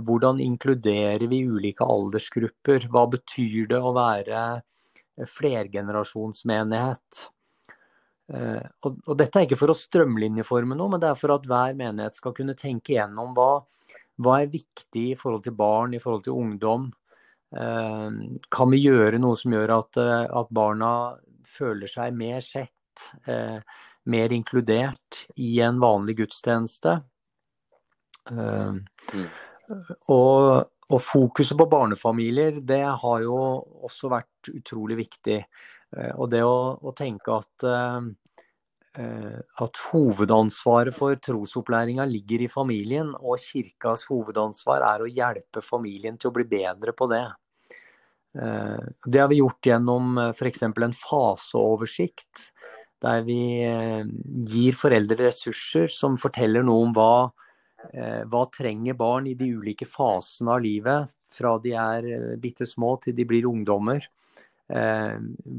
Hvordan 0.06 0.38
inkluderer 0.44 1.24
vi 1.26 1.40
ulike 1.50 1.82
aldersgrupper, 1.82 2.86
hva 2.92 3.02
betyr 3.10 3.66
det 3.72 3.80
å 3.82 3.90
være 3.96 4.42
flergenerasjonsmenighet. 5.26 7.24
Eh, 8.28 8.64
og, 8.84 9.14
Dette 9.16 9.40
er 9.40 9.46
ikke 9.46 9.58
for 9.58 9.72
å 9.72 9.76
strømlinjeforme 9.76 10.76
noe, 10.76 10.92
men 10.92 11.02
det 11.02 11.10
er 11.10 11.18
for 11.18 11.34
at 11.34 11.46
hver 11.48 11.76
menighet 11.78 12.18
skal 12.18 12.34
kunne 12.36 12.56
tenke 12.58 12.94
gjennom 12.96 13.34
hva, 13.36 13.50
hva 14.20 14.40
er 14.42 14.52
viktig 14.52 15.06
i 15.14 15.18
forhold 15.18 15.46
til 15.46 15.56
barn, 15.58 15.96
i 15.96 16.02
forhold 16.02 16.26
til 16.26 16.38
ungdom. 16.38 16.90
Eh, 17.56 18.18
kan 18.52 18.74
vi 18.74 18.82
gjøre 18.84 19.20
noe 19.22 19.38
som 19.40 19.56
gjør 19.56 19.76
at, 19.78 20.00
eh, 20.02 20.26
at 20.42 20.52
barna 20.54 20.92
føler 21.48 21.88
seg 21.90 22.16
mer 22.16 22.44
sett, 22.44 22.74
mer 24.08 24.32
inkludert 24.32 25.22
i 25.36 25.58
en 25.64 25.80
vanlig 25.82 26.16
gudstjeneste? 26.22 26.98
Mm. 28.30 28.80
Og, 30.08 30.68
og 30.88 31.02
fokuset 31.04 31.58
på 31.58 31.66
barnefamilier, 31.68 32.62
det 32.64 32.84
har 33.02 33.24
jo 33.24 33.36
også 33.88 34.12
vært 34.12 34.52
utrolig 34.54 34.96
viktig. 35.02 35.42
Eh, 35.96 36.14
og 36.16 36.30
det 36.32 36.42
å, 36.44 36.76
å 36.80 36.94
tenke 36.96 37.34
at, 37.38 37.66
eh, 37.68 38.08
eh, 39.02 39.40
at 39.64 39.82
hovedansvaret 39.92 40.96
for 40.96 41.18
trosopplæringa 41.24 42.06
ligger 42.08 42.44
i 42.44 42.52
familien, 42.52 43.14
og 43.18 43.40
kirkas 43.42 44.06
hovedansvar 44.10 44.86
er 44.94 45.04
å 45.04 45.10
hjelpe 45.10 45.64
familien 45.64 46.18
til 46.20 46.32
å 46.32 46.38
bli 46.38 46.48
bedre 46.48 46.96
på 46.96 47.10
det. 47.12 47.26
Det 48.38 49.18
har 49.18 49.30
vi 49.32 49.38
gjort 49.40 49.66
gjennom 49.66 50.18
f.eks. 50.28 50.60
en 50.62 50.92
faseoversikt, 50.94 52.42
der 53.04 53.22
vi 53.26 53.40
gir 54.50 54.78
foreldre 54.78 55.28
ressurser 55.28 55.86
som 55.92 56.16
forteller 56.18 56.64
noe 56.66 56.86
om 56.88 56.94
hva, 56.96 57.28
hva 58.26 58.42
trenger 58.50 58.96
barn 58.98 59.28
i 59.30 59.36
de 59.38 59.52
ulike 59.54 59.86
fasene 59.86 60.56
av 60.56 60.64
livet, 60.64 61.14
fra 61.30 61.54
de 61.62 61.76
er 61.78 62.08
bitte 62.42 62.66
små 62.66 62.96
til 63.04 63.14
de 63.14 63.26
blir 63.28 63.46
ungdommer. 63.46 64.08
Eh, 64.68 65.14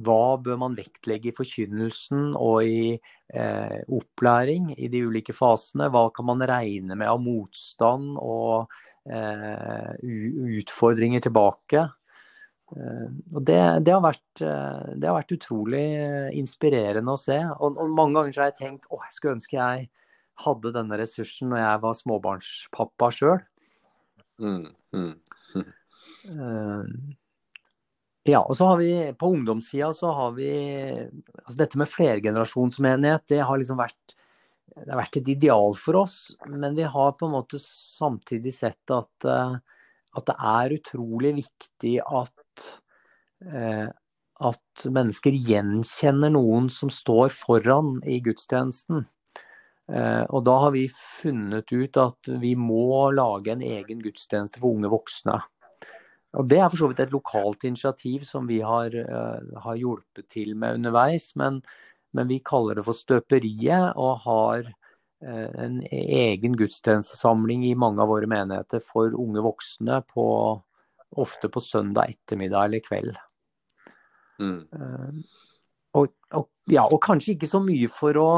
hva 0.06 0.24
bør 0.38 0.58
man 0.62 0.76
vektlegge 0.78 1.32
i 1.32 1.34
forkynnelsen 1.34 2.36
og 2.38 2.62
i 2.62 2.92
eh, 2.94 3.80
opplæring 3.90 4.70
i 4.76 4.90
de 4.94 5.02
ulike 5.10 5.34
fasene? 5.34 5.88
Hva 5.90 6.12
kan 6.14 6.28
man 6.30 6.46
regne 6.46 6.94
med 6.94 7.10
av 7.10 7.22
motstand 7.24 8.20
og 8.22 8.70
eh, 9.10 9.96
utfordringer 10.60 11.26
tilbake? 11.26 11.88
Og 12.70 13.40
det, 13.48 13.58
det, 13.86 13.94
har 13.96 14.02
vært, 14.04 14.26
det, 14.40 15.06
har 15.08 15.16
vært, 15.16 15.34
utrolig 15.34 15.86
inspirerende 16.38 17.16
å 17.16 17.20
se. 17.20 17.38
Og, 17.58 17.80
og 17.82 17.96
mange 17.96 18.20
ganger 18.20 18.42
har 18.44 18.52
jeg 18.52 18.60
tenkt 18.60 18.90
å, 18.90 19.00
jeg 19.08 19.16
skulle 19.16 19.38
ønske 19.40 19.58
jeg 19.58 19.88
hadde 20.44 20.74
denne 20.76 21.00
ressursen 21.02 21.50
når 21.52 21.64
jeg 21.64 21.82
var 21.86 21.98
småbarnspappa 21.98 23.10
sjøl. 23.16 23.42
Mm, 24.40 24.70
mm. 24.96 25.16
Ja, 28.30 28.44
og 28.44 28.54
så 28.56 28.70
har 28.70 28.80
vi 28.80 28.92
på 29.18 29.32
ungdomssida 29.34 29.90
så 29.96 30.14
har 30.16 30.32
vi 30.38 30.52
altså 30.52 31.58
Dette 31.60 31.80
med 31.82 31.90
flergenerasjonsmenighet, 31.90 33.26
det 33.32 33.44
har 33.44 33.60
liksom 33.60 33.80
vært 33.80 34.16
det 34.70 34.94
har 34.94 35.02
vært 35.02 35.18
et 35.20 35.30
ideal 35.34 35.74
for 35.76 35.98
oss. 36.04 36.18
Men 36.48 36.78
vi 36.78 36.86
har 36.88 37.16
på 37.18 37.28
en 37.28 37.36
måte 37.36 37.60
samtidig 37.62 38.54
sett 38.56 38.94
at, 38.94 39.26
eh, 39.28 39.56
at 40.16 40.28
det 40.30 40.36
er 40.52 40.76
utrolig 40.78 41.34
viktig 41.42 41.96
at, 42.06 42.36
eh, 42.38 42.49
at 43.40 44.84
mennesker 44.92 45.36
gjenkjenner 45.36 46.32
noen 46.36 46.70
som 46.72 46.92
står 46.92 47.32
foran 47.36 47.98
i 48.08 48.18
gudstjenesten. 48.24 49.06
Eh, 49.90 50.24
og 50.30 50.44
da 50.46 50.56
har 50.66 50.74
vi 50.76 50.86
funnet 50.94 51.72
ut 51.74 51.98
at 51.98 52.30
vi 52.42 52.54
må 52.60 53.10
lage 53.16 53.54
en 53.56 53.64
egen 53.66 54.04
gudstjeneste 54.04 54.62
for 54.62 54.76
unge 54.76 54.92
voksne. 54.92 55.40
Og 56.38 56.46
Det 56.46 56.60
er 56.60 56.68
for 56.70 56.78
så 56.78 56.88
vidt 56.92 57.00
et 57.02 57.14
lokalt 57.14 57.64
initiativ 57.66 58.22
som 58.22 58.46
vi 58.46 58.60
har, 58.62 58.94
uh, 58.94 59.62
har 59.64 59.80
hjulpet 59.80 60.28
til 60.30 60.54
med 60.54 60.78
underveis. 60.78 61.32
Men, 61.36 61.58
men, 62.14 62.28
vi 62.30 62.38
kaller 62.46 62.78
det 62.78 62.84
for 62.86 62.94
Støperiet, 62.94 63.98
og 63.98 64.22
har 64.28 64.70
en 65.20 65.82
egen 65.92 66.54
gudstjenestesamling 66.56 67.66
i 67.68 67.74
mange 67.76 68.00
av 68.00 68.08
våre 68.08 68.30
menigheter 68.30 68.80
for 68.80 69.12
unge 69.12 69.42
voksne, 69.44 69.98
på, 70.14 70.28
ofte 71.18 71.50
på 71.52 71.60
søndag 71.66 72.14
ettermiddag 72.14 72.70
eller 72.70 72.86
kveld. 72.86 73.18
Mm. 74.40 74.60
Uh, 74.74 75.46
og, 76.00 76.14
og, 76.38 76.50
ja, 76.72 76.86
og, 76.86 77.00
kanskje 77.04 77.36
ikke 77.36 77.50
så 77.50 77.62
mye 77.64 77.90
for 77.92 78.20
å 78.22 78.30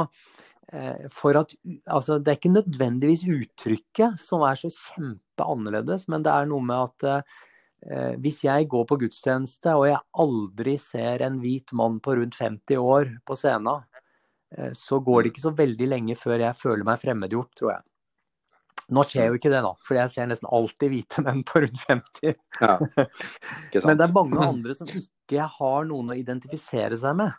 for 1.11 1.35
at, 1.35 1.51
altså, 1.91 2.15
Det 2.23 2.31
er 2.31 2.37
ikke 2.37 2.49
nødvendigvis 2.53 3.25
uttrykket 3.27 4.13
som 4.21 4.45
er 4.47 4.55
så 4.55 4.69
kjempeannerledes, 4.71 6.05
men 6.07 6.23
det 6.23 6.31
er 6.31 6.47
noe 6.47 6.63
med 6.63 6.85
at 6.85 7.25
Eh, 7.81 8.13
hvis 8.21 8.43
jeg 8.45 8.67
går 8.69 8.83
på 8.85 8.97
gudstjeneste 9.01 9.73
og 9.73 9.87
jeg 9.89 9.97
aldri 10.21 10.75
ser 10.77 11.23
en 11.25 11.39
hvit 11.41 11.71
mann 11.77 11.97
på 12.03 12.13
rundt 12.19 12.37
50 12.37 12.77
år 12.77 13.09
på 13.25 13.37
scenen, 13.39 13.87
eh, 14.57 14.73
så 14.77 14.99
går 15.01 15.23
det 15.23 15.31
ikke 15.31 15.47
så 15.47 15.53
veldig 15.57 15.87
lenge 15.89 16.17
før 16.19 16.45
jeg 16.45 16.59
føler 16.59 16.85
meg 16.85 17.01
fremmedgjort, 17.01 17.55
tror 17.57 17.73
jeg. 17.73 17.83
Nå 18.91 19.05
skjer 19.07 19.29
jo 19.29 19.37
ikke 19.39 19.51
det, 19.53 19.61
da, 19.63 19.71
for 19.87 19.95
jeg 19.95 20.11
ser 20.11 20.27
nesten 20.27 20.49
alltid 20.51 20.91
hvite 20.91 21.23
menn 21.23 21.45
på 21.47 21.61
rundt 21.63 21.83
50. 21.87 22.35
Ja, 22.59 22.75
Men 23.87 23.99
det 23.99 24.07
er 24.07 24.15
mange 24.15 24.43
andre 24.51 24.75
som 24.75 24.89
ikke 24.91 25.47
har 25.59 25.87
noen 25.87 26.11
å 26.11 26.17
identifisere 26.19 26.99
seg 26.99 27.15
med. 27.21 27.31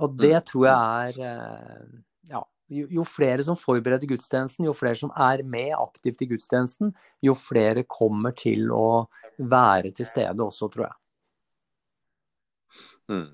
Og 0.00 0.16
det 0.20 0.36
mm. 0.36 0.46
tror 0.50 0.66
jeg 0.68 0.76
er 0.76 1.22
eh, 1.30 1.86
ja, 2.34 2.42
jo, 2.72 2.86
jo, 2.98 3.06
flere 3.08 3.44
som 3.46 3.58
forbereder 3.58 4.08
gudstjenesten, 4.10 4.68
jo 4.68 4.76
flere 4.76 5.00
som 5.00 5.12
er 5.16 5.42
med 5.42 5.72
aktivt 5.78 6.22
i 6.22 6.28
gudstjenesten, 6.30 6.92
jo 7.24 7.36
flere 7.38 7.86
kommer 7.88 8.36
til 8.36 8.68
å 8.74 9.08
være 9.40 9.94
til 9.96 10.08
stede 10.08 10.44
også, 10.44 10.68
tror 10.72 10.90
jeg. 10.90 10.96
Mm. 13.10 13.28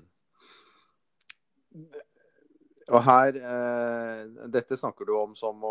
Og 2.87 3.03
her, 3.03 3.35
eh, 3.35 4.19
Dette 4.51 4.77
snakker 4.79 5.07
du 5.07 5.13
om 5.19 5.35
som, 5.35 5.63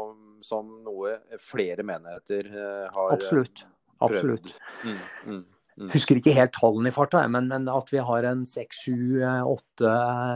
som, 0.44 0.68
noe 0.84 1.16
flere 1.40 1.86
menigheter 1.86 2.50
eh, 2.52 2.88
har 2.92 3.14
Absolutt. 3.14 3.64
Absolutt. 4.04 4.52
Mm, 4.84 4.98
mm, 5.24 5.44
mm. 5.80 5.92
Husker 5.94 6.20
ikke 6.20 6.34
helt 6.36 6.52
tallene 6.52 6.92
i 6.92 6.94
farta, 6.94 7.22
men, 7.32 7.48
men, 7.48 7.70
at 7.72 7.88
vi 7.92 8.02
har 8.04 8.28
en 8.28 8.44
seks, 8.48 8.82
sju, 8.84 9.24
åtte 9.24 9.94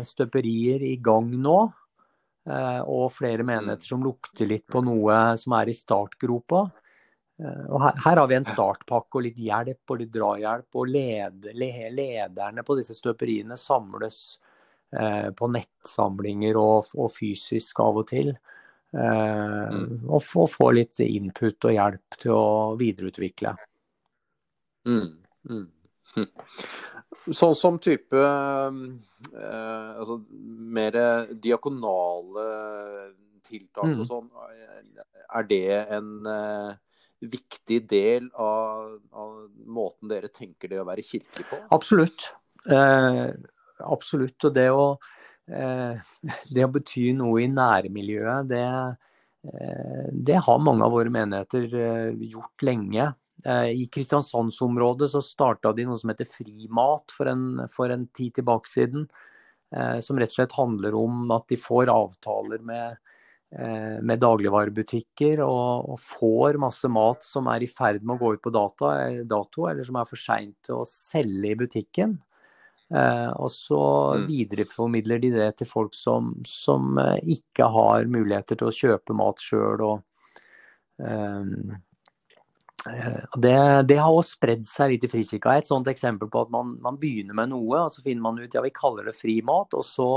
støperier 0.09 0.81
i 0.89 0.97
gang 1.05 1.29
nå. 1.43 1.59
Eh, 2.49 2.81
og 2.89 3.11
flere 3.13 3.45
menigheter 3.45 3.85
som 3.85 4.05
lukter 4.05 4.49
litt 4.49 4.65
på 4.71 4.81
noe 4.85 5.37
som 5.41 5.55
er 5.59 5.69
i 5.69 5.77
startgropa. 5.77 6.65
Eh, 7.41 7.65
og 7.69 7.83
her, 7.85 7.99
her, 8.07 8.21
har 8.23 8.31
vi 8.31 8.39
en 8.39 8.49
startpakke 8.49 9.21
og 9.21 9.27
litt 9.29 9.41
hjelp 9.41 9.93
og 9.93 10.01
litt 10.01 10.15
drahjelp. 10.15 10.69
Og 10.81 10.89
led, 10.89 11.51
lederne 11.53 12.65
på 12.67 12.79
disse 12.81 12.97
støperiene 12.97 13.59
samles 13.61 14.23
eh, 14.39 14.50
på 14.91 15.47
nettsamlinger 15.55 16.57
og, 16.59 16.89
og, 16.99 17.13
fysisk 17.15 17.79
av 17.85 18.01
og 18.03 18.09
til. 18.11 18.33
Eh, 18.91 19.71
mm. 19.71 20.09
Og 20.11 20.23
få 20.51 20.71
litt 20.75 20.99
input 21.05 21.69
og 21.69 21.75
hjelp 21.77 22.17
til 22.19 22.35
å 22.35 22.47
videreutvikle. 22.81 23.55
Mm. 24.89 25.13
Mm. 25.51 25.67
Sånn 27.41 27.55
som 27.59 27.79
type 27.83 28.19
eh, 28.19 28.79
altså, 30.01 30.17
mer 30.75 30.99
diakonale 31.39 32.47
tiltak 33.47 33.93
mm. 33.93 33.99
og 34.01 34.09
sånn. 34.09 34.31
Er 35.31 35.47
det 35.47 35.63
en 35.99 36.11
eh, 36.31 36.71
viktig 37.21 37.83
del 37.91 38.31
av, 38.41 38.97
av, 39.13 39.35
måten 39.69 40.11
dere 40.11 40.33
tenker 40.33 40.73
det 40.73 40.81
å 40.81 40.89
være 40.89 41.05
kirke 41.07 41.45
på? 41.51 41.61
Absolutt. 41.77 42.31
Eh, 42.73 43.37
absolutt. 43.85 44.39
Og 44.49 44.55
det 44.57 44.69
å, 44.75 44.85
eh, 45.51 46.13
det 46.55 46.67
å 46.67 46.73
bety 46.75 47.11
noe 47.17 47.45
i 47.45 47.51
nærmiljøet, 47.53 48.51
det, 48.51 48.67
eh, 49.47 50.07
det 50.13 50.39
har 50.47 50.63
mange 50.63 50.87
av 50.87 50.95
våre 50.97 51.13
menigheter 51.13 51.69
eh, 51.71 52.29
gjort 52.35 52.67
lenge. 52.67 53.13
I 53.41 53.87
Kristiansandsområdet 53.89 55.07
så 55.15 55.23
starta 55.25 55.71
de 55.73 55.87
noe 55.89 55.97
som 55.97 56.11
heter 56.11 56.27
Frimat 56.29 57.09
for 57.17 57.31
en, 57.31 57.63
for 57.73 57.89
en 57.89 58.03
tid 58.13 58.35
tilbake 58.37 58.69
siden. 58.69 59.07
Som 60.05 60.21
rett 60.21 60.35
og 60.35 60.35
slett 60.35 60.57
handler 60.59 60.99
om 60.99 61.33
at 61.33 61.47
de 61.49 61.57
får 61.57 61.89
avtaler 61.89 62.61
med 62.61 62.99
med 64.05 64.21
dagligvarebutikker 64.23 65.41
og, 65.43 65.89
og, 65.95 65.97
får 66.05 66.61
masse 66.63 66.87
mat 66.93 67.25
som 67.27 67.49
er 67.51 67.65
i 67.65 67.71
ferd 67.73 68.05
med 68.05 68.19
å 68.19 68.21
gå 68.21 68.35
ut 68.37 68.45
på 68.45 68.53
data, 68.55 68.93
dato, 69.25 69.65
eller 69.73 69.89
som 69.89 69.97
er 69.99 70.07
for 70.07 70.21
seint 70.21 70.71
å 70.71 70.85
selge 70.87 71.55
i 71.55 71.57
butikken. 71.65 72.19
Eh, 72.91 73.31
og 73.39 73.51
så 73.55 73.83
mm. 74.19 74.25
videreformidler 74.27 75.21
de 75.23 75.31
det 75.35 75.51
til 75.61 75.69
folk 75.71 75.95
som, 75.95 76.33
som 76.49 76.99
eh, 76.99 77.21
ikke 77.37 77.69
har 77.71 78.09
muligheter 78.11 78.59
til 78.59 78.71
å 78.71 78.75
kjøpe 78.75 79.17
mat 79.17 79.43
sjøl. 79.45 79.85
Eh, 81.01 81.45
det, 83.37 83.57
det, 83.87 83.99
har 84.01 84.11
også 84.11 84.39
spredd 84.39 84.67
seg 84.67 84.95
litt 84.95 85.07
i 85.07 85.13
Frikirka. 85.13 85.55
Et 85.61 85.71
sånt 85.71 85.89
eksempel 85.93 86.31
på 86.33 86.47
at 86.47 86.53
man, 86.53 86.75
man 86.83 86.99
begynner 87.01 87.37
med 87.37 87.53
noe, 87.53 87.87
og 87.87 87.95
så 87.95 88.03
finner 88.03 88.25
man 88.25 88.41
ut 88.41 88.55
ja, 88.57 88.65
vi 88.65 88.73
kaller 88.75 89.07
det 89.07 89.19
fri 89.19 89.39
mat, 89.47 89.77
og 89.77 89.87
så 89.87 90.13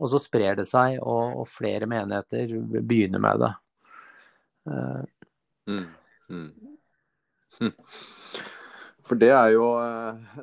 og 0.00 0.08
så 0.08 0.20
sprer 0.20 0.56
det 0.56 0.64
seg, 0.68 0.96
og, 1.04 1.42
og 1.42 1.48
flere 1.50 1.88
menigheter 1.88 2.54
begynner 2.80 3.20
med 3.20 3.42
det. 3.42 3.50
Uh, 4.70 5.02
mm, 5.68 5.86
mm. 6.32 7.72
For 9.10 9.18
det 9.18 9.32
er 9.34 9.48
jo 9.56 9.66
eh, 9.82 10.34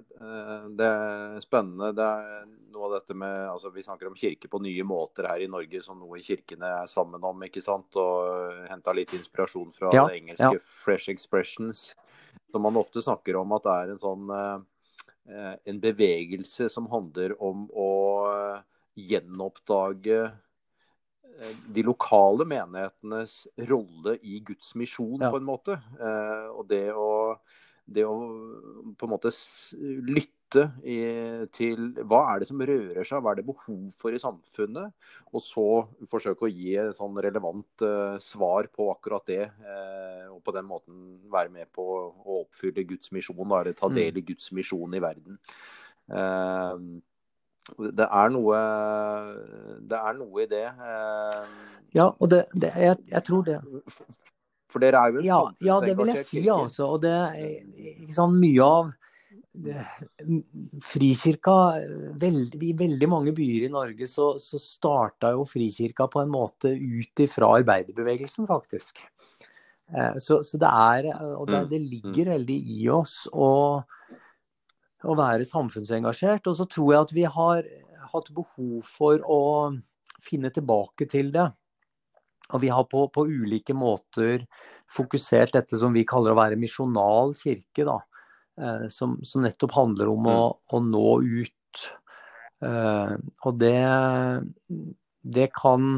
det 0.75 0.88
er 0.88 1.38
spennende. 1.39 1.93
Det 1.95 2.03
er 2.03 2.41
noe 2.74 2.89
av 2.89 2.95
dette 2.97 3.15
med 3.15 3.45
altså 3.47 3.71
Vi 3.71 3.86
snakker 3.86 4.09
om 4.09 4.17
kirke 4.19 4.50
på 4.51 4.59
nye 4.59 4.83
måter 4.83 5.29
her 5.31 5.43
i 5.45 5.47
Norge, 5.47 5.79
som 5.86 6.01
noe 6.01 6.19
kirkene 6.24 6.74
er 6.81 6.89
sammen 6.91 7.24
om. 7.24 7.45
ikke 7.47 7.63
sant? 7.63 7.95
Og 7.95 8.65
henta 8.67 8.95
litt 8.95 9.13
inspirasjon 9.15 9.71
fra 9.75 9.93
ja, 9.95 10.07
det 10.09 10.19
engelske 10.19 10.57
ja. 10.59 10.65
'fresh 10.83 11.13
expressions'. 11.13 11.93
Som 12.51 12.67
man 12.67 12.79
ofte 12.79 13.03
snakker 13.03 13.39
om 13.39 13.55
at 13.55 13.63
det 13.63 13.77
er 13.77 13.93
en 13.93 14.01
sånn 14.03 14.33
eh, 14.36 15.53
en 15.71 15.79
bevegelse 15.83 16.67
som 16.71 16.91
handler 16.91 17.36
om 17.43 17.65
å 17.71 17.93
gjenoppdage 18.97 20.19
eh, 20.25 21.55
de 21.71 21.83
lokale 21.86 22.47
menighetenes 22.47 23.45
rolle 23.69 24.17
i 24.24 24.39
Guds 24.45 24.74
misjon, 24.75 25.21
ja. 25.21 25.31
på 25.31 25.39
en 25.39 25.47
måte. 25.47 25.79
Eh, 26.00 26.47
og 26.51 26.67
det 26.71 26.89
å, 26.95 27.38
det 27.88 28.03
å 28.08 28.15
på 28.98 29.08
en 29.08 29.13
måte 29.13 29.32
lytte 30.08 30.63
i, 30.88 30.98
til 31.56 31.89
hva 32.08 32.22
er 32.32 32.41
det 32.41 32.48
som 32.50 32.62
rører 32.70 33.08
seg, 33.08 33.24
hva 33.24 33.34
er 33.34 33.39
det 33.39 33.48
behov 33.48 33.96
for 34.00 34.15
i 34.15 34.22
samfunnet? 34.22 34.94
Og 35.32 35.44
så 35.44 35.65
forsøke 36.12 36.48
å 36.48 36.51
gi 36.51 36.75
et 36.79 36.96
sånn 37.00 37.17
relevant 37.24 37.84
uh, 37.84 38.15
svar 38.24 38.70
på 38.72 38.89
akkurat 38.94 39.27
det. 39.27 39.44
Uh, 39.63 40.36
og 40.36 40.39
på 40.46 40.56
den 40.56 40.67
måten 40.70 41.01
være 41.32 41.51
med 41.53 41.72
på 41.75 41.84
å 41.84 42.41
oppfylle 42.44 42.88
Guds 42.88 43.12
misjon, 43.15 43.44
eller 43.44 43.75
ta 43.75 43.91
mm. 43.91 44.00
del 44.00 44.22
i 44.22 44.25
Guds 44.32 44.51
misjon 44.56 44.96
i 44.96 45.03
verden. 45.03 45.39
Uh, 46.08 47.00
det 47.77 48.08
er 48.08 48.32
noe, 48.32 48.60
det 49.84 49.98
er 50.00 50.13
noe 50.15 50.44
i 50.46 50.48
det. 50.48 50.67
Ja, 51.96 52.06
og 52.08 52.29
det, 52.32 52.46
det 52.56 52.72
jeg, 52.79 52.96
jeg, 53.12 53.24
tror 53.27 53.44
det. 53.44 53.58
For 54.77 54.86
dere 54.86 55.01
er 55.01 55.12
jo 55.12 55.19
en 55.19 55.27
ja, 55.27 55.41
ja, 55.65 55.81
det 55.84 55.98
vil 55.98 56.13
jeg 56.13 56.25
si, 56.29 56.46
altså. 56.53 56.93
Og 56.93 57.03
det 57.03 57.17
ikke 57.98 58.15
sant, 58.15 58.38
mye 58.38 58.69
av 58.69 58.96
Frikirka 60.86 61.55
veld, 62.22 62.56
I 62.62 62.75
veldig 62.78 63.08
mange 63.10 63.34
byer 63.34 63.65
i 63.65 63.73
Norge 63.73 64.06
så, 64.10 64.36
så 64.38 64.60
starta 64.62 65.32
jo 65.34 65.47
Frikirka 65.49 66.06
på 66.13 66.21
en 66.21 66.30
måte 66.30 66.69
ut 66.78 67.23
ifra 67.25 67.49
arbeiderbevegelsen, 67.58 68.45
faktisk. 68.49 69.02
Eh, 69.89 70.19
så, 70.21 70.43
så 70.45 70.62
det 70.62 70.69
er 70.69 71.10
Og 71.15 71.47
det, 71.49 71.63
mm, 71.63 71.69
det 71.71 71.82
ligger 71.82 72.30
mm. 72.30 72.34
veldig 72.36 72.60
i 72.78 72.89
oss. 72.93 73.17
å, 73.34 73.52
å 75.08 75.17
være 75.17 75.45
samfunnsengasjert. 75.47 76.47
Og 76.49 76.58
så 76.60 76.67
tror 76.69 76.93
jeg 76.93 77.08
at 77.08 77.15
vi 77.15 77.25
har 77.38 77.69
hatt 78.13 78.34
behov 78.36 78.82
for 78.88 79.21
å 79.25 79.41
finne 80.23 80.52
tilbake 80.54 81.10
til 81.10 81.32
det. 81.34 81.49
Og 82.55 82.63
vi 82.63 82.71
har 82.71 82.86
på, 82.88 83.07
på 83.12 83.25
ulike 83.27 83.75
måter 83.75 84.45
fokusert 84.93 85.55
dette 85.57 85.79
som 85.79 85.95
vi 85.95 86.05
kaller 86.07 86.33
å 86.33 86.39
være 86.39 86.60
misjonal 86.60 87.33
kirke. 87.39 87.86
da, 87.88 87.97
eh, 88.62 88.86
som, 88.93 89.17
som, 89.23 89.43
nettopp 89.43 89.75
handler 89.75 90.12
om 90.13 90.29
å, 90.31 90.38
mm. 90.47 90.62
å 90.71 90.83
nå 90.86 91.10
ut. 91.43 91.81
Eh, 92.67 93.17
og 93.45 93.60
det, 93.62 93.81
det 95.38 95.49
kan 95.55 95.91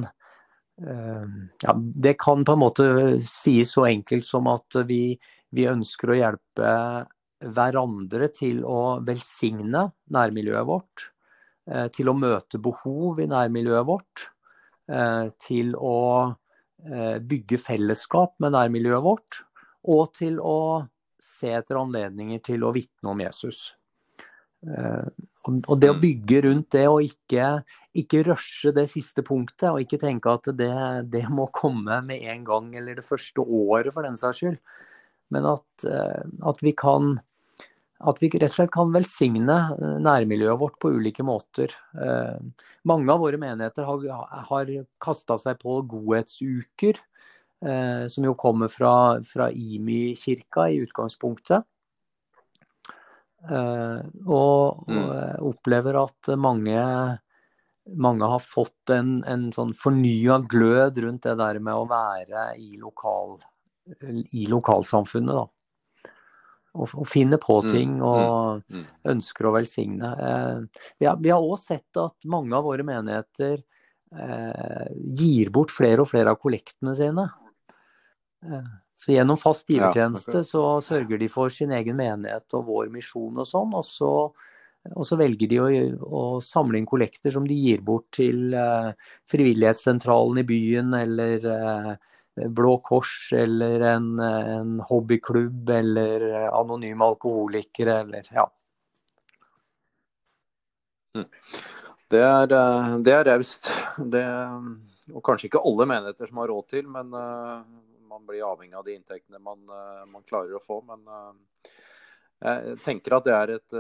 eh, 0.82 1.38
ja, 1.64 1.78
det 1.78 2.18
kan 2.20 2.44
på 2.48 2.58
en 2.58 2.64
måte 2.66 2.90
sies 3.24 3.76
så 3.78 3.86
enkelt 3.92 4.28
som 4.28 4.50
at 4.52 4.82
vi, 4.90 5.14
vi 5.56 5.70
ønsker 5.70 6.12
å 6.12 6.20
hjelpe 6.20 6.74
hverandre 7.40 8.28
til 8.36 8.66
å 8.68 9.00
velsigne 9.06 9.86
nærmiljøet 10.12 10.68
vårt. 10.68 11.10
Eh, 11.70 11.88
til 11.94 12.10
å 12.10 12.18
møte 12.18 12.60
behov 12.62 13.20
i 13.22 13.30
nærmiljøet 13.30 13.88
vårt. 13.88 14.26
Eh, 14.90 15.30
til 15.38 15.76
å 15.78 15.98
bygge 17.30 17.60
fellesskap 17.60 18.36
med 18.40 18.54
nærmiljøet 18.56 19.04
vårt. 19.04 19.42
Og 19.90 20.14
til 20.16 20.38
å 20.40 20.86
se 21.20 21.52
etter 21.52 21.80
anledninger 21.80 22.40
til 22.44 22.64
å 22.64 22.72
vitne 22.76 23.12
om 23.12 23.22
Jesus. 23.24 23.70
Og 24.60 25.76
det 25.80 25.90
å 25.92 25.96
mm. 25.96 26.02
bygge 26.02 26.42
rundt 26.46 26.70
det 26.76 26.86
og 26.92 27.04
ikke, 27.06 27.50
ikke 28.00 28.24
rushe 28.28 28.74
det 28.76 28.86
siste 28.92 29.24
punktet, 29.26 29.70
og 29.72 29.84
ikke 29.84 30.02
tenke 30.02 30.34
at 30.36 30.52
det, 30.60 30.72
det, 31.12 31.26
må 31.32 31.48
komme 31.56 32.02
med 32.06 32.26
en 32.34 32.44
gang 32.48 32.72
eller 32.76 33.00
det 33.00 33.08
første 33.08 33.44
året 33.44 33.94
for 33.96 34.08
den 34.08 34.20
saks 34.20 34.42
skyld. 34.42 34.60
Men 35.32 35.46
at, 35.46 35.88
at 35.88 36.64
vi 36.66 36.74
kan 36.78 37.18
at 38.00 38.22
vi 38.22 38.30
rett 38.32 38.54
og 38.54 38.56
slett 38.56 38.72
kan 38.72 38.94
velsigne 38.96 39.56
eh, 39.76 39.96
nærmiljøet 40.04 40.60
vårt 40.62 40.78
på 40.80 40.92
ulike 40.96 41.26
måter. 41.28 41.74
Eh, 42.00 42.38
mange 42.88 43.12
av 43.12 43.20
våre 43.24 43.40
menigheter 43.42 43.88
har, 43.88 44.06
har 44.50 44.72
kasta 45.04 45.40
seg 45.42 45.60
på 45.60 45.82
godhetsuker, 45.92 47.02
eh, 47.66 48.06
som 48.12 48.28
jo 48.30 48.38
kommer 48.40 48.72
fra, 48.72 48.94
fra 49.28 49.50
Imi-kirka 49.52 50.70
i 50.72 50.80
utgangspunktet. 50.86 51.68
Og, 53.40 54.24
og 54.28 54.90
mm. 54.92 55.12
opplever 55.48 55.96
at 55.96 56.28
mange, 56.36 56.82
mange 57.96 58.28
har 58.34 58.42
fått 58.44 58.92
en, 58.92 59.14
en 59.24 59.46
sånn 59.56 59.72
fornya 59.80 60.42
glød 60.44 61.00
rundt 61.06 61.24
det 61.24 61.38
der 61.40 61.62
med 61.64 61.72
å 61.72 61.86
være 61.88 62.50
i, 62.60 62.74
lokal, 62.82 63.38
i 64.36 64.44
lokalsamfunnet. 64.52 65.40
da 65.40 65.46
og, 66.80 66.94
og 67.02 67.08
finner 67.10 67.40
på 67.42 67.60
mm, 67.64 67.70
ting 67.72 67.96
og 68.00 68.62
mm, 68.64 68.78
mm. 68.78 68.86
ønsker 69.14 69.48
å 69.48 69.54
velsigne. 69.56 70.12
Eh, 70.28 70.84
vi 71.00 71.10
har, 71.10 71.20
vi 71.22 71.34
har 71.34 71.44
også 71.44 71.76
sett 71.76 72.00
at 72.02 72.30
mange 72.30 72.56
av 72.56 72.68
våre 72.68 72.86
menigheter 72.88 73.60
eh, 73.60 74.86
gir 75.20 75.52
bort 75.56 75.74
flere 75.76 76.06
og 76.06 76.12
flere 76.12 76.34
av 76.34 76.40
kollektene 76.42 76.96
sine. 76.98 77.28
Eh, 78.46 78.70
så 79.00 79.16
gjennom 79.16 79.40
fast 79.40 79.70
givertjeneste 79.72 80.44
så 80.48 80.64
sørger 80.84 81.22
de 81.22 81.32
for 81.32 81.52
sin 81.54 81.72
egen 81.76 82.00
menighet 82.00 82.58
og 82.58 82.68
vår 82.68 82.94
misjon 82.94 83.40
og 83.40 83.48
sånn. 83.48 83.76
Og 83.80 83.86
så, 83.88 84.14
og 84.92 85.08
så 85.08 85.20
velger 85.20 85.52
de 85.52 85.62
å, 85.64 85.70
å, 86.04 86.24
samle 86.44 86.82
inn 86.82 86.90
kollekter 86.90 87.32
som 87.32 87.48
de 87.48 87.56
gir 87.56 87.84
bort 87.86 88.10
til 88.16 88.52
frivillighetssentralen 89.32 90.44
i 90.44 90.48
byen 90.52 90.98
eller 91.00 91.48
Blå 92.48 92.78
Kors 92.86 93.34
eller 93.36 93.84
en, 93.96 94.14
en 94.20 94.80
hobbyklubb 94.86 95.70
eller 95.70 96.26
anonyme 96.48 97.06
alkoholikere 97.06 98.00
eller 98.06 98.30
ja. 98.34 98.46
Mm. 101.18 101.28
Det 102.10 102.22
er, 102.22 102.54
eh, 102.54 102.96
det 103.06 103.18
raust. 103.28 103.70
Og 104.00 105.22
kanskje 105.26 105.50
ikke 105.50 105.62
alle 105.66 105.86
menigheter 105.90 106.30
som 106.30 106.42
har 106.42 106.50
råd 106.50 106.68
til, 106.70 106.88
men 106.90 107.14
uh, 107.14 107.62
man 108.10 108.26
blir 108.26 108.46
avhengig 108.46 108.78
av 108.78 108.86
de 108.86 108.96
inntektene 108.98 109.42
man, 109.42 109.62
man 110.10 110.26
klarer 110.26 110.58
å 110.58 110.62
få. 110.62 110.80
Men 110.86 111.02
jeg 112.40 112.78
tenker 112.86 113.16
at 113.18 113.26
det 113.26 113.34
er 113.36 113.54
et, 113.56 113.78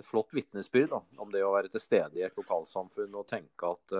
et 0.00 0.08
flott 0.08 0.32
vitnesbyrd 0.32 0.92
om 0.96 1.32
det 1.32 1.44
å 1.44 1.52
være 1.54 1.70
til 1.72 1.84
stede 1.84 2.20
i 2.20 2.24
et 2.26 2.36
lokalsamfunn 2.36 3.20
og 3.20 3.28
tenke 3.28 3.68
at 3.68 3.94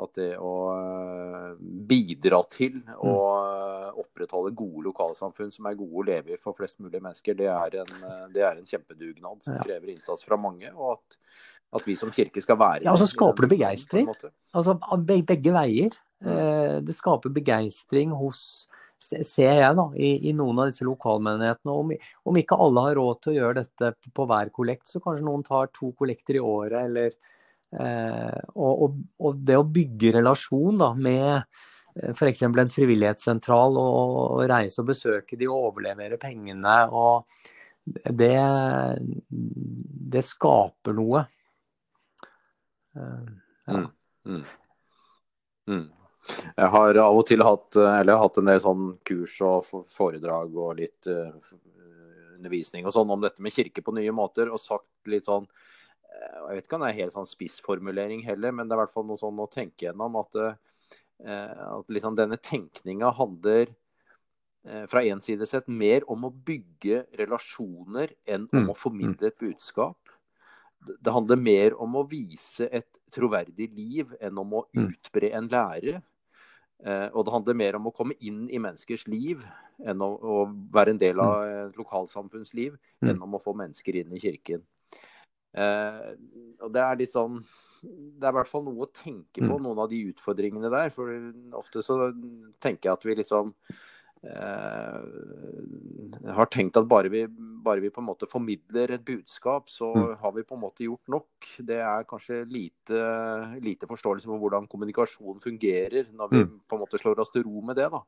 at 0.00 0.14
det 0.16 0.30
å 0.40 0.52
eh, 0.72 1.48
bidra 1.60 2.40
til 2.48 2.78
å 2.96 3.12
mm. 3.12 3.98
opprettholde 4.00 4.54
gode 4.56 4.86
lokalsamfunn 4.88 5.52
som 5.52 5.68
er 5.68 5.76
gode 5.76 6.00
å 6.00 6.06
leve 6.08 6.32
i 6.32 6.40
for 6.40 6.56
flest 6.56 6.78
mulig 6.80 7.02
mennesker, 7.02 7.36
det 7.36 7.50
er 7.52 7.80
en, 7.82 7.92
eh, 8.08 8.22
det 8.32 8.44
er 8.46 8.56
en 8.56 8.68
kjempedugnad 8.68 9.42
som 9.44 9.58
krever 9.60 9.92
innsats 9.92 10.24
fra 10.24 10.38
mange. 10.40 10.70
og 10.72 10.94
at, 10.96 11.18
at 11.76 11.88
vi 11.88 11.96
som 11.98 12.12
kirke 12.12 12.40
skal 12.44 12.56
være 12.60 12.86
Ja, 12.86 12.94
og 12.94 13.02
så 13.02 13.10
skaper 13.10 13.44
det 13.44 13.52
begeistring. 13.52 14.08
Altså 14.52 14.78
begge 15.04 15.52
veier. 15.52 15.98
Mm. 16.22 16.30
Eh, 16.32 16.78
det 16.86 16.96
skaper 16.96 17.34
begeistring 17.34 18.14
hos 18.16 18.70
ser 19.02 19.56
jeg 19.58 19.74
da, 19.74 19.88
i, 19.98 20.12
i, 20.28 20.32
noen 20.36 20.60
av 20.62 20.68
disse 20.70 20.86
lokalmenighetene. 20.86 21.74
Om, 21.74 21.92
om, 22.30 22.36
ikke 22.38 22.58
alle 22.64 22.84
har 22.86 22.96
råd 23.00 23.20
til 23.20 23.32
å 23.32 23.36
gjøre 23.40 23.64
dette 23.64 24.12
på 24.14 24.26
hver 24.30 24.52
kollekt, 24.54 24.86
så 24.88 25.02
kanskje 25.02 25.26
noen 25.26 25.42
tar 25.46 25.72
to 25.74 25.90
kollekter 25.98 26.38
i 26.38 26.44
året. 26.44 26.86
eller 26.86 27.10
eh, 27.10 27.32
og, 27.72 28.82
og, 28.84 28.96
og, 29.22 29.38
det 29.48 29.56
å 29.56 29.64
bygge 29.64 30.16
relasjon 30.18 30.80
da, 30.82 30.90
med 30.92 31.24
eh, 31.32 32.12
f.eks. 32.12 32.44
en 32.44 32.74
frivillighetssentral, 32.74 33.78
og, 33.80 34.16
og, 34.20 34.44
reise 34.50 34.82
og 34.82 34.90
besøke 34.92 35.38
de 35.40 35.48
og 35.48 35.70
overlevere 35.70 36.20
pengene, 36.20 36.76
og 36.92 37.26
det, 37.82 38.36
det 40.12 40.24
skaper 40.26 40.94
noe. 40.94 41.24
Uh, 42.92 43.24
ja. 43.66 43.78
mm, 43.80 43.88
mm. 44.28 44.44
Mm. 45.72 45.86
Jeg 46.54 46.68
har 46.74 46.98
av 47.02 47.16
og 47.18 47.24
til 47.26 47.42
hatt, 47.42 47.78
hatt 48.06 48.36
en 48.38 48.50
del 48.50 48.60
sånn 48.62 48.84
kurs 49.06 49.34
og 49.42 49.70
foredrag 49.90 50.52
og 50.54 50.76
litt 50.78 51.08
uh, 51.10 51.32
undervisning 52.36 52.86
og 52.86 52.94
sånn 52.94 53.10
om 53.14 53.22
dette 53.22 53.42
med 53.42 53.54
kirke 53.54 53.82
på 53.82 53.94
nye 53.96 54.12
måter, 54.14 54.50
og 54.52 54.60
sagt 54.62 55.10
litt 55.10 55.26
sånn 55.30 55.48
Jeg 56.12 56.58
vet 56.58 56.66
ikke 56.66 56.78
om 56.78 56.84
det 56.84 56.90
er 56.92 57.00
helt 57.00 57.14
sånn 57.14 57.28
spissformulering 57.30 58.24
heller, 58.26 58.52
men 58.54 58.68
det 58.68 58.74
er 58.74 58.80
i 58.80 58.82
hvert 58.82 58.94
fall 58.94 59.06
noe 59.08 59.20
sånn 59.20 59.40
å 59.40 59.48
tenke 59.50 59.86
gjennom 59.86 60.18
at, 60.20 60.36
uh, 60.36 60.98
at 61.78 61.92
liksom 61.92 62.18
denne 62.18 62.40
tenkninga 62.40 63.14
handler 63.18 63.72
fra 64.86 65.00
en 65.02 65.18
side 65.18 65.42
sett 65.50 65.66
mer 65.66 66.04
om 66.06 66.28
å 66.28 66.28
bygge 66.30 67.00
relasjoner 67.18 68.12
enn 68.30 68.44
om 68.46 68.60
mm. 68.60 68.68
å 68.70 68.76
formidle 68.78 69.32
et 69.32 69.40
budskap 69.40 70.12
det 70.82 71.14
handler 71.14 71.38
mer 71.38 71.76
om 71.80 71.98
å 71.98 72.06
vise 72.08 72.66
et 72.72 72.98
troverdig 73.14 73.68
liv 73.74 74.14
enn 74.20 74.38
om 74.40 74.58
å 74.58 74.64
mm. 74.72 74.86
utbre 74.86 75.30
en 75.36 75.48
lære. 75.50 76.00
Eh, 76.82 77.08
og 77.12 77.26
det 77.26 77.34
handler 77.36 77.58
mer 77.58 77.78
om 77.78 77.88
å 77.88 77.94
komme 77.94 78.16
inn 78.20 78.44
i 78.50 78.60
menneskers 78.62 79.06
liv 79.10 79.44
enn 79.86 80.02
å, 80.02 80.44
være 80.74 80.94
en 80.94 81.00
del 81.00 81.22
av 81.22 81.34
mm. 81.38 81.52
et 81.68 81.78
lokalsamfunnsliv, 81.78 82.76
mm. 83.02 83.12
enn 83.12 83.22
om 83.22 83.38
å 83.38 83.42
få 83.42 83.54
mennesker 83.58 84.00
inn 84.02 84.14
i 84.14 84.22
kirken. 84.22 84.64
Eh, 85.52 86.12
og 86.64 86.72
det 86.72 86.80
er 86.80 86.96
litt 86.96 87.12
sånn 87.12 87.42
Det 87.82 88.24
er 88.24 88.32
i 88.32 88.36
hvert 88.38 88.48
fall 88.48 88.62
noe 88.64 88.86
å 88.86 88.92
tenke 88.94 89.42
på, 89.42 89.56
noen 89.60 89.80
av 89.82 89.90
de 89.90 89.98
utfordringene 90.12 90.70
der. 90.72 90.92
For 90.94 91.10
ofte 91.58 91.82
så 91.84 91.96
tenker 92.62 92.88
jeg 92.88 92.94
at 92.94 93.06
vi 93.08 93.16
liksom 93.18 93.50
Eh, 94.22 95.00
har 96.30 96.46
tenkt 96.46 96.76
at 96.78 96.86
bare 96.86 97.10
vi, 97.10 97.24
bare 97.64 97.82
vi, 97.82 97.90
på 97.90 97.98
en 98.02 98.06
måte 98.06 98.28
formidler 98.30 98.94
et 98.94 99.04
budskap, 99.04 99.66
så 99.70 99.88
mm. 99.94 100.12
har 100.20 100.32
vi 100.36 100.44
på 100.46 100.54
en 100.54 100.62
måte 100.62 100.86
gjort 100.86 101.10
nok. 101.10 101.48
Det 101.58 101.80
er 101.82 102.06
kanskje 102.08 102.44
lite, 102.46 103.00
lite 103.64 103.88
forståelse 103.90 104.30
for 104.30 104.38
hvordan 104.42 104.68
kommunikasjon 104.70 105.42
fungerer, 105.42 106.12
når 106.14 106.32
vi 106.32 106.44
mm. 106.44 106.54
på 106.70 106.78
en 106.78 106.84
måte 106.84 107.02
slår 107.02 107.24
oss 107.24 107.34
til 107.34 107.46
ro 107.48 107.64
med 107.66 107.76
det. 107.80 107.88
da. 107.90 108.02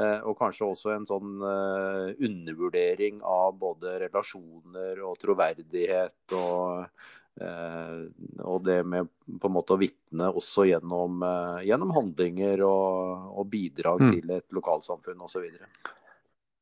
Eh, 0.00 0.18
og 0.24 0.38
kanskje 0.40 0.70
også 0.70 0.94
en 0.94 1.08
sånn 1.08 1.40
uh, 1.44 2.08
undervurdering 2.16 3.20
av 3.26 3.56
både 3.60 3.98
relasjoner 4.06 5.02
og 5.04 5.18
troverdighet 5.20 6.38
og 6.38 6.86
Eh, 6.88 7.19
og 7.38 8.64
det 8.64 8.82
med 8.84 9.08
på 9.40 9.48
en 9.48 9.54
måte 9.54 9.74
å 9.74 9.80
vitne 9.80 10.28
også 10.28 10.66
gjennom, 10.68 11.22
eh, 11.24 11.66
gjennom 11.70 11.94
handlinger 11.96 12.64
og, 12.66 13.30
og 13.40 13.48
bidrag 13.52 14.02
mm. 14.02 14.10
til 14.16 14.32
et 14.36 14.56
lokalsamfunn 14.56 15.22
osv. 15.24 15.46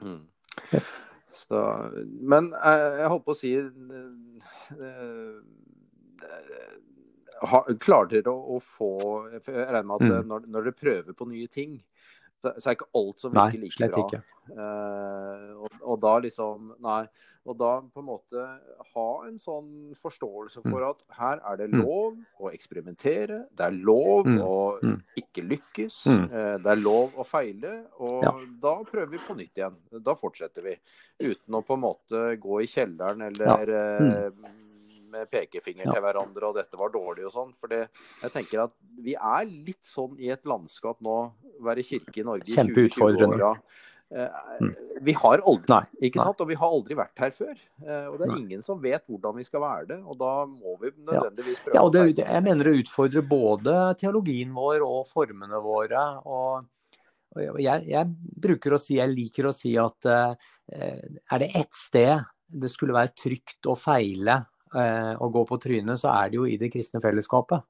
Mm. 0.05 0.21
Så, 1.35 1.63
men 2.03 2.53
jeg, 2.53 2.85
eh, 2.85 2.99
jeg 3.03 3.13
holdt 3.13 3.27
på 3.27 3.35
å 3.35 3.41
si 3.43 3.55
Klarer 7.79 8.09
dere 8.11 8.33
å, 8.33 8.57
å 8.57 8.59
få 8.59 8.89
Jeg 9.31 9.45
regner 9.47 9.85
med 9.87 9.95
at 9.95 10.03
mm. 10.03 10.15
når, 10.27 10.49
når 10.51 10.67
dere 10.67 10.81
prøver 10.81 11.15
på 11.19 11.29
nye 11.31 11.47
ting, 11.51 11.79
så, 12.43 12.53
så 12.59 12.71
er 12.71 12.77
ikke 12.77 12.93
alt 12.99 13.25
som 13.25 13.33
virker 13.35 13.63
like 13.65 13.77
slett 13.77 13.97
bra. 13.97 14.05
Ikke. 14.07 14.21
Uh, 14.49 15.65
og, 15.65 15.81
og, 15.83 15.97
da 16.01 16.19
liksom 16.25 16.71
Nei. 16.85 17.03
Og 17.49 17.57
da 17.57 17.71
på 17.81 18.03
en 18.03 18.07
måte 18.11 18.43
ha 18.93 19.07
en 19.25 19.39
sånn 19.41 19.95
forståelse 19.97 20.61
for 20.67 20.83
mm. 20.83 20.89
at 20.91 21.17
her 21.17 21.39
er 21.49 21.61
det 21.63 21.69
mm. 21.73 21.79
lov 21.81 22.43
å 22.45 22.51
eksperimentere. 22.53 23.39
Det 23.57 23.65
er 23.71 23.79
lov 23.89 24.29
mm. 24.29 24.37
å 24.45 24.59
ikke 25.17 25.47
lykkes. 25.47 25.97
Uh, 26.11 26.59
det 26.61 26.75
er 26.75 26.83
lov 26.83 27.17
å 27.17 27.25
feile. 27.25 27.73
Og 28.05 28.27
ja. 28.27 28.35
da 28.61 28.75
prøver 28.91 29.15
vi 29.15 29.23
på 29.25 29.39
nytt 29.39 29.63
igjen. 29.63 29.81
Da 30.05 30.17
fortsetter 30.19 30.67
vi. 30.67 30.77
Uten 31.25 31.57
å 31.57 31.65
på 31.65 31.79
en 31.79 31.87
måte 31.87 32.25
gå 32.43 32.61
i 32.67 32.69
kjelleren 32.69 33.25
eller 33.31 33.73
ja. 33.73 34.19
Med 35.11 35.31
pekefinger 35.33 35.89
ja. 35.89 35.97
til 35.97 36.05
hverandre 36.05 36.51
og 36.51 36.57
'dette 36.59 36.79
var 36.81 36.93
dårlig' 36.95 37.27
og 37.29 37.35
sånn. 37.35 37.53
For 37.61 37.75
jeg 37.75 38.33
tenker 38.35 38.67
at 38.69 38.75
vi 39.03 39.17
er 39.17 39.45
litt 39.49 39.85
sånn 39.87 40.17
i 40.21 40.33
et 40.35 40.49
landskap 40.49 41.03
nå, 41.05 41.19
være 41.65 41.87
kirke 41.87 42.23
i 42.23 42.27
Norge 42.27 42.49
i 42.49 42.57
2020-åra. 42.57 43.55
Eh, 44.11 44.29
mm. 44.61 44.75
Vi 45.05 45.13
har 45.21 45.43
aldri 45.45 45.69
nei, 45.69 45.83
ikke 46.09 46.23
sant? 46.23 46.41
Og 46.41 46.49
vi 46.49 46.57
har 46.57 46.73
aldri 46.73 46.97
vært 46.97 47.21
her 47.21 47.35
før. 47.35 47.53
Eh, 47.85 48.07
og 48.09 48.17
det 48.17 48.29
er 48.29 48.39
ingen 48.39 48.65
som 48.65 48.81
vet 48.81 49.05
hvordan 49.05 49.37
vi 49.37 49.45
skal 49.45 49.63
være 49.65 49.89
det. 49.91 49.99
Og 50.01 50.17
da 50.21 50.33
må 50.49 50.79
vi 50.81 50.93
nødvendigvis 50.97 51.61
prøve 51.65 51.77
ja, 51.77 51.85
og 51.85 51.93
det, 51.93 52.25
Jeg 52.25 52.45
mener 52.47 52.71
det 52.71 52.87
utfordrer 52.87 53.29
både 53.29 53.77
teologien 54.01 54.55
vår 54.57 54.85
og 54.87 55.05
formene 55.11 55.61
våre. 55.65 56.07
og 56.25 56.65
jeg, 57.39 57.85
jeg, 57.87 58.09
bruker 58.41 58.75
å 58.75 58.81
si, 58.81 58.97
jeg 58.97 59.13
liker 59.13 59.51
å 59.51 59.53
si 59.55 59.75
at 59.79 60.07
uh, 60.09 60.33
er 60.73 61.43
det 61.43 61.51
ett 61.61 61.77
sted 61.77 62.25
det 62.49 62.71
skulle 62.73 62.97
være 62.97 63.13
trygt 63.13 63.69
å 63.69 63.77
feile 63.79 64.41
Eh, 64.77 65.15
å 65.17 65.29
gå 65.33 65.45
på 65.49 65.57
trynet, 65.63 66.01
så 66.01 66.11
er 66.13 66.31
det 66.31 66.41
jo 66.41 66.47
i 66.49 66.59
det 66.61 66.69
kristne 66.73 67.01
fellesskapet. 67.01 67.65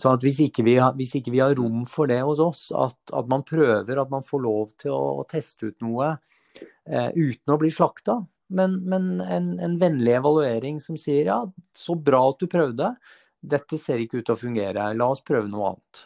Sånn 0.00 0.16
at 0.16 0.22
hvis 0.24 0.38
ikke, 0.40 0.62
vi, 0.64 0.78
hvis 0.96 1.18
ikke 1.18 1.32
vi 1.34 1.42
har 1.42 1.52
rom 1.58 1.82
for 1.90 2.08
det 2.08 2.22
hos 2.24 2.40
oss, 2.40 2.62
at, 2.72 2.96
at, 3.12 3.26
man 3.28 3.42
prøver, 3.44 3.98
at 4.00 4.12
man 4.12 4.24
får 4.24 4.40
lov 4.40 4.70
til 4.80 4.94
å, 4.94 5.20
å 5.20 5.26
teste 5.28 5.68
ut 5.68 5.84
noe 5.84 6.14
eh, 6.14 7.10
uten 7.12 7.52
å 7.52 7.58
bli 7.60 7.68
slakta, 7.74 8.22
men, 8.56 8.78
men 8.88 9.18
en, 9.20 9.50
en, 9.60 9.76
vennlig 9.80 10.14
evaluering 10.16 10.78
som 10.80 10.96
sier 11.00 11.28
ja, 11.28 11.40
så 11.76 11.96
bra 11.98 12.22
at 12.30 12.40
du 12.40 12.48
prøvde, 12.48 12.94
dette 13.42 13.78
ser 13.82 14.00
ikke 14.00 14.22
ut 14.22 14.28
til 14.30 14.36
å 14.36 14.40
fungere, 14.46 14.88
la 14.96 15.10
oss 15.12 15.24
prøve 15.26 15.50
noe 15.50 15.74
annet. 15.74 16.02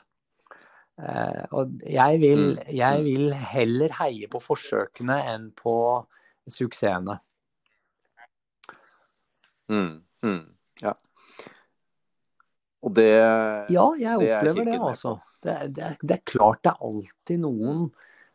Eh, 1.00 1.44
og 1.56 1.84
jeg 1.86 2.20
vil, 2.24 2.46
mm. 2.56 2.70
jeg 2.74 3.04
vil 3.06 3.34
heller 3.54 3.98
heie 4.00 4.30
på 4.32 4.42
forsøkene 4.42 5.20
enn 5.30 5.50
på 5.56 5.74
suksessene. 6.50 7.20
Mm, 9.70 10.02
mm, 10.26 10.44
ja. 10.82 10.94
Og 12.80 12.94
det 12.96 13.10
Ja, 13.70 13.88
jeg 14.00 14.16
opplever 14.18 14.64
det, 14.66 14.78
altså. 14.78 15.18
Det, 15.40 15.56
det, 15.76 15.90
det, 16.02 16.16
er 16.18 16.24
klart 16.28 16.62
det 16.64 16.72
er 16.72 16.86
alltid 16.90 17.40
noen 17.40 17.86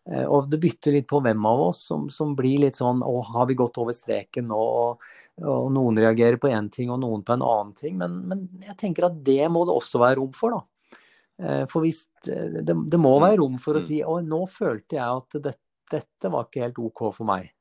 eh, 0.09 0.23
og 0.25 0.47
det 0.49 0.57
bytter 0.63 0.95
litt 0.95 1.07
på 1.09 1.19
hvem 1.21 1.43
av 1.45 1.67
oss 1.67 1.83
som, 1.91 2.07
som 2.13 2.31
blir 2.37 2.63
litt 2.63 2.79
sånn 2.79 3.03
Å, 3.05 3.11
har 3.35 3.49
vi 3.49 3.57
gått 3.59 3.77
over 3.81 3.93
streken 3.93 4.47
nå? 4.49 4.57
Og, 4.57 5.03
og, 5.43 5.67
noen 5.75 5.99
reagerer 6.01 6.39
på 6.41 6.49
én 6.49 6.71
ting, 6.73 6.89
og 6.93 7.03
noen 7.03 7.25
på 7.25 7.35
en 7.35 7.45
annen 7.45 7.75
ting. 7.77 7.99
Men, 8.01 8.23
men, 8.29 8.47
jeg 8.65 8.77
tenker 8.81 9.09
at 9.09 9.19
det 9.27 9.43
må 9.53 9.65
det 9.67 9.75
også 9.75 10.01
være 10.01 10.17
rom 10.21 10.33
for, 10.33 10.57
da. 10.57 10.95
Eh, 11.43 11.65
for 11.69 11.85
hvis 11.85 12.05
det, 12.25 12.73
det 12.73 13.01
må 13.01 13.17
være 13.19 13.41
rom 13.43 13.59
for 13.61 13.77
å 13.77 13.83
mm. 13.83 13.85
si 13.85 14.01
Å, 14.01 14.17
nå 14.25 14.45
følte 14.49 14.97
jeg 14.97 15.21
at 15.21 15.39
det, 15.45 15.57
dette 15.91 16.31
var 16.33 16.47
ikke 16.47 16.65
helt 16.65 16.81
OK 16.81 17.05
for 17.11 17.27
meg. 17.27 17.51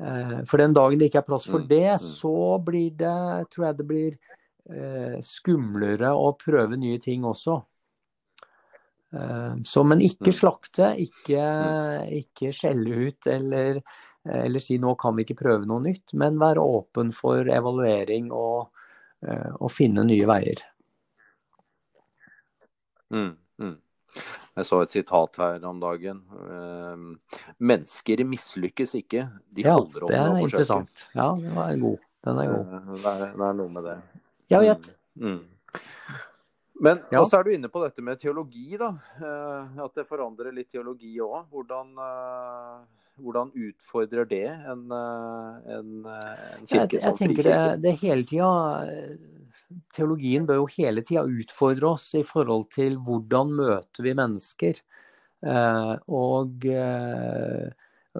Eh, 0.00 0.44
for 0.48 0.56
den 0.56 0.74
dagen 0.76 1.00
det 1.00 1.10
ikke 1.10 1.20
er 1.20 1.28
plass 1.28 1.46
for 1.48 1.60
mm, 1.60 1.68
det, 1.68 1.88
mm. 2.00 2.06
så 2.16 2.36
blir 2.64 2.94
det, 2.96 3.50
tror 3.52 3.66
jeg 3.66 3.78
det 3.80 3.86
blir 3.88 4.14
eh, 4.72 5.18
skumlere 5.24 6.14
å 6.16 6.32
prøve 6.40 6.78
nye 6.80 7.00
ting 7.02 7.26
også. 7.28 7.58
Eh, 9.12 9.60
så, 9.68 9.84
men 9.84 10.04
ikke 10.06 10.30
mm. 10.30 10.38
slakte, 10.38 10.94
ikke, 11.04 11.44
ikke 12.22 12.52
skjelle 12.56 13.04
ut 13.10 13.28
eller, 13.28 13.82
eller, 14.24 14.64
si 14.64 14.80
nå 14.80 14.94
kan 15.00 15.18
vi 15.18 15.28
ikke 15.28 15.40
prøve 15.42 15.68
noe 15.68 15.84
nytt. 15.84 16.16
Men 16.16 16.40
være 16.40 16.64
åpen 16.64 17.12
for 17.16 17.50
evaluering 17.52 18.32
og, 18.32 18.70
og 19.20 19.68
finne 19.68 20.06
nye 20.08 20.28
veier. 20.30 20.64
Mm, 23.10 23.34
mm. 23.60 23.76
Jeg 24.60 24.68
så 24.68 24.82
et 24.84 24.92
sitat 24.92 25.38
her 25.40 25.62
om 25.68 25.78
dagen. 25.80 26.20
Ehm, 26.52 27.06
mennesker 27.64 28.24
mislykkes 28.28 28.92
ikke, 28.98 29.24
de 29.56 29.64
holder 29.64 30.04
opp 30.04 30.12
med 30.12 30.20
å 30.20 30.20
forsøke. 30.20 30.20
Ja, 30.20 30.26
det 30.26 30.40
er 30.40 30.48
interessant. 30.48 31.04
Ja, 31.16 31.28
den 31.40 31.60
er 31.64 31.78
god. 31.80 32.02
Den 32.28 32.40
er 32.42 32.50
god. 32.50 32.74
Eh, 32.74 32.90
det 32.90 33.12
er, 33.14 33.22
det 33.32 33.46
er 33.46 33.56
noe 33.62 33.72
med 33.76 33.88
det. 33.88 33.96
Jeg 34.52 34.66
vet. 34.66 34.90
Mm. 35.16 35.30
Mm. 35.30 35.80
Men 36.80 37.02
ja. 37.12 37.20
også 37.22 37.38
er 37.38 37.46
du 37.46 37.52
inne 37.54 37.72
på 37.72 37.82
dette 37.84 38.04
med 38.04 38.20
teologi, 38.20 38.76
da. 38.80 38.92
Eh, 39.16 39.82
at 39.86 39.96
det 39.96 40.08
forandrer 40.08 40.52
litt 40.56 40.68
teologi 40.72 41.14
òg. 41.24 41.48
Hvordan, 41.48 41.96
eh, 42.04 42.76
hvordan, 43.24 43.52
utfordrer 43.70 44.28
det 44.28 44.46
en, 44.48 44.86
en, 44.92 45.90
en 46.04 46.68
kirke 46.68 46.68
som 46.68 46.84
jeg, 46.84 47.04
Jeg 47.04 47.18
tenker 47.22 47.48
det, 47.48 47.60
det 47.84 47.96
hele 48.04 48.28
tida 48.28 48.52
teologien 49.94 50.46
bør 50.48 50.62
jo 50.62 50.70
hele 50.76 51.02
tida 51.06 51.24
utfordre 51.26 51.94
oss 51.94 52.08
i 52.18 52.24
forhold 52.26 52.68
til 52.74 52.98
hvordan 53.06 53.52
møter 53.60 54.06
vi 54.06 54.14
mennesker. 54.18 54.80
Eh, 55.40 55.94
og, 56.12 56.66
eh, 56.68 57.70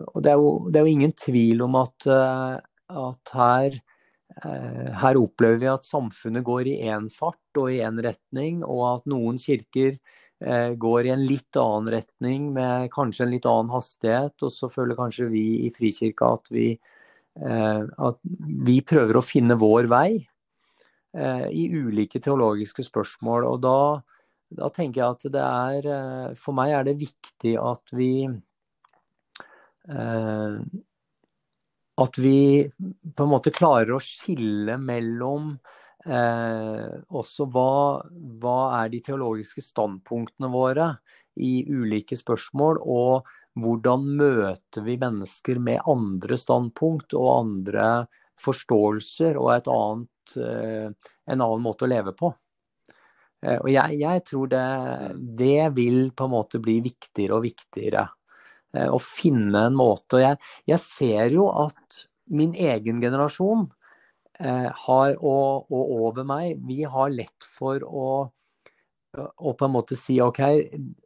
og 0.00 0.22
det, 0.24 0.32
er 0.32 0.38
jo, 0.38 0.50
det, 0.70 0.78
er 0.78 0.86
jo, 0.86 0.94
ingen 0.94 1.14
tvil 1.18 1.64
om 1.66 1.76
at, 1.82 2.08
eh, 2.08 2.56
at 3.06 3.34
her, 3.36 3.80
her 4.40 5.18
opplever 5.18 5.58
vi 5.60 5.68
at 5.68 5.84
samfunnet 5.84 6.46
går 6.46 6.68
i 6.70 6.78
én 6.88 7.10
fart 7.12 7.58
og 7.60 7.74
i 7.74 7.80
én 7.84 7.98
retning, 8.00 8.62
og 8.64 8.84
at 8.94 9.08
noen 9.10 9.36
kirker 9.42 9.98
går 10.80 11.04
i 11.04 11.10
en 11.12 11.24
litt 11.26 11.58
annen 11.60 11.90
retning 11.92 12.46
med 12.54 12.86
kanskje 12.94 13.26
en 13.26 13.34
litt 13.34 13.48
annen 13.50 13.72
hastighet. 13.74 14.38
Og 14.46 14.54
så 14.54 14.70
føler 14.72 14.96
kanskje 14.96 15.26
vi 15.34 15.44
i 15.66 15.72
Frikirka 15.74 16.30
at 16.38 16.48
vi, 16.54 16.70
at 17.36 18.22
vi 18.70 18.78
prøver 18.86 19.18
å 19.18 19.26
finne 19.26 19.58
vår 19.60 19.90
vei 19.90 20.29
i 21.10 21.64
ulike 21.74 22.20
teologiske 22.22 22.84
spørsmål. 22.86 23.46
Og 23.48 23.56
da, 23.64 23.78
da, 24.60 24.68
tenker 24.74 25.00
jeg 25.00 25.16
at 25.16 25.24
det 25.34 25.42
er 25.46 25.88
eh, 25.90 26.36
For 26.38 26.54
meg 26.54 26.74
er 26.76 26.86
det 26.86 27.00
viktig 27.00 27.56
at 27.58 27.94
vi 27.96 28.12
eh, 29.88 30.60
at 32.00 32.18
vi 32.18 32.64
på 33.14 33.26
en 33.26 33.32
måte 33.34 33.52
klarer 33.52 33.92
å 33.92 34.02
skille 34.02 34.78
mellom 34.80 35.50
eh, 36.06 36.92
også 37.12 37.46
hva, 37.52 38.00
hva, 38.40 38.60
er 38.80 38.92
de 38.94 39.02
teologiske 39.04 39.64
standpunktene 39.64 40.48
våre 40.52 40.94
i 41.40 41.60
ulike 41.68 42.16
spørsmål, 42.18 42.80
og 42.80 43.28
hvordan 43.60 44.06
møter 44.16 44.86
vi 44.86 44.96
mennesker 45.00 45.60
med 45.60 45.84
andre 45.90 46.38
standpunkt 46.40 47.14
og 47.18 47.28
andre 47.34 47.90
forståelser 48.40 49.36
og 49.40 49.52
et 49.58 49.68
annet, 49.70 50.08
eh, 50.36 50.90
en 50.90 51.40
annen 51.40 51.64
måte 51.64 51.86
å 51.86 51.90
leve 51.90 52.14
på. 52.16 52.30
Eh, 53.42 53.58
og 53.58 53.68
jeg, 53.72 53.98
jeg 54.02 54.24
tror 54.28 54.50
det, 54.52 54.64
det 55.40 55.68
vil 55.76 56.10
på 56.16 56.28
en 56.28 56.34
måte 56.34 56.60
bli 56.62 56.78
viktigere 56.84 57.38
og 57.38 57.46
viktigere 57.46 58.06
eh, 58.76 58.88
å 58.88 59.00
finne 59.02 59.66
en 59.70 59.78
måte. 59.78 60.22
Jeg, 60.22 60.40
jeg, 60.70 60.82
ser 60.84 61.36
jo 61.36 61.50
at 61.66 62.04
min 62.30 62.54
egen 62.54 63.02
generasjon 63.02 63.68
har, 64.40 65.10
og, 65.20 65.66
og, 65.68 65.90
over 66.06 66.24
meg, 66.24 66.62
vi 66.64 66.78
har 66.88 67.10
lett 67.12 67.44
for 67.44 67.82
å, 67.84 68.04
å, 69.20 69.50
på 69.52 69.66
en 69.66 69.74
måte 69.74 69.98
si 70.00 70.14
OK, 70.24 70.40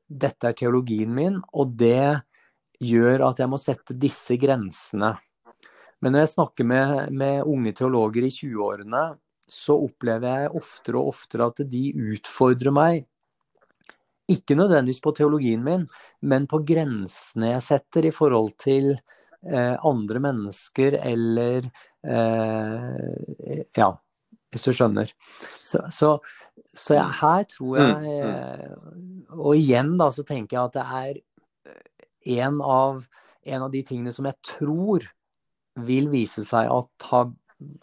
dette 0.07 0.53
er 0.53 0.55
teologien 0.55 1.11
min, 1.11 1.41
og 1.51 1.73
det 1.81 2.21
gjør 2.79 3.25
at 3.27 3.43
jeg 3.43 3.51
må 3.51 3.59
sette 3.59 3.97
disse 3.99 4.37
grensene. 4.39 5.17
Men 6.03 6.15
når 6.15 6.25
jeg 6.25 6.35
snakker 6.35 6.67
med, 6.69 7.13
med 7.15 7.43
unge 7.49 7.73
teologer 7.77 8.27
i 8.27 8.33
20-årene, 8.33 9.05
så 9.51 9.77
opplever 9.87 10.45
jeg 10.45 10.55
oftere 10.61 11.01
og 11.01 11.11
oftere 11.15 11.49
at 11.51 11.61
de 11.71 11.83
utfordrer 12.15 12.75
meg. 12.75 13.05
Ikke 14.31 14.57
nødvendigvis 14.57 15.03
på 15.05 15.13
teologien 15.17 15.65
min, 15.65 15.85
men 16.25 16.49
på 16.49 16.63
grensene 16.65 17.53
jeg 17.53 17.67
setter 17.67 18.09
i 18.09 18.15
forhold 18.15 18.55
til 18.63 18.95
eh, 18.95 19.77
andre 19.85 20.23
mennesker 20.25 20.97
eller 21.03 21.69
eh, 22.09 23.67
Ja, 23.77 23.91
hvis 24.55 24.65
du 24.65 24.73
skjønner. 24.73 25.13
Så, 25.61 25.83
så, 25.93 26.15
så 26.73 26.97
jeg, 26.97 27.11
mm. 27.11 27.19
her 27.21 27.45
tror 27.53 27.79
jeg 27.83 27.93
mm, 27.93 28.07
mm. 28.07 28.31
eh, 28.31 29.37
Og 29.37 29.59
igjen 29.59 29.93
da, 30.01 30.09
så 30.15 30.25
tenker 30.25 30.57
jeg 30.57 30.71
at 30.71 30.79
det 30.79 30.87
er 31.03 32.41
en 32.47 32.63
av, 32.65 33.05
en 33.45 33.67
av 33.67 33.73
de 33.75 33.85
tingene 33.85 34.15
som 34.15 34.25
jeg 34.31 34.41
tror 34.55 35.05
vil 35.83 36.11
vise 36.13 36.45
seg 36.47 36.71
at 36.71 37.09
har, 37.11 37.31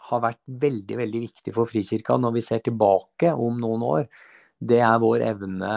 har 0.08 0.22
vært 0.24 0.40
veldig, 0.46 0.96
veldig 1.02 1.24
viktig 1.26 1.54
for 1.56 1.68
Frikirka 1.68 2.16
når 2.20 2.38
vi 2.38 2.44
ser 2.44 2.62
tilbake 2.64 3.32
om 3.34 3.60
noen 3.60 3.84
år. 3.88 4.06
Det 4.58 4.80
er 4.80 5.02
vår 5.02 5.26
evne 5.32 5.74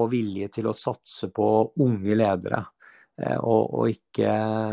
og 0.00 0.10
vilje 0.12 0.48
til 0.56 0.68
å 0.68 0.76
satse 0.76 1.28
på 1.34 1.48
unge 1.84 2.16
ledere. 2.16 2.62
Eh, 3.20 3.38
og, 3.38 3.72
og, 3.76 3.88
ikke, 3.92 4.28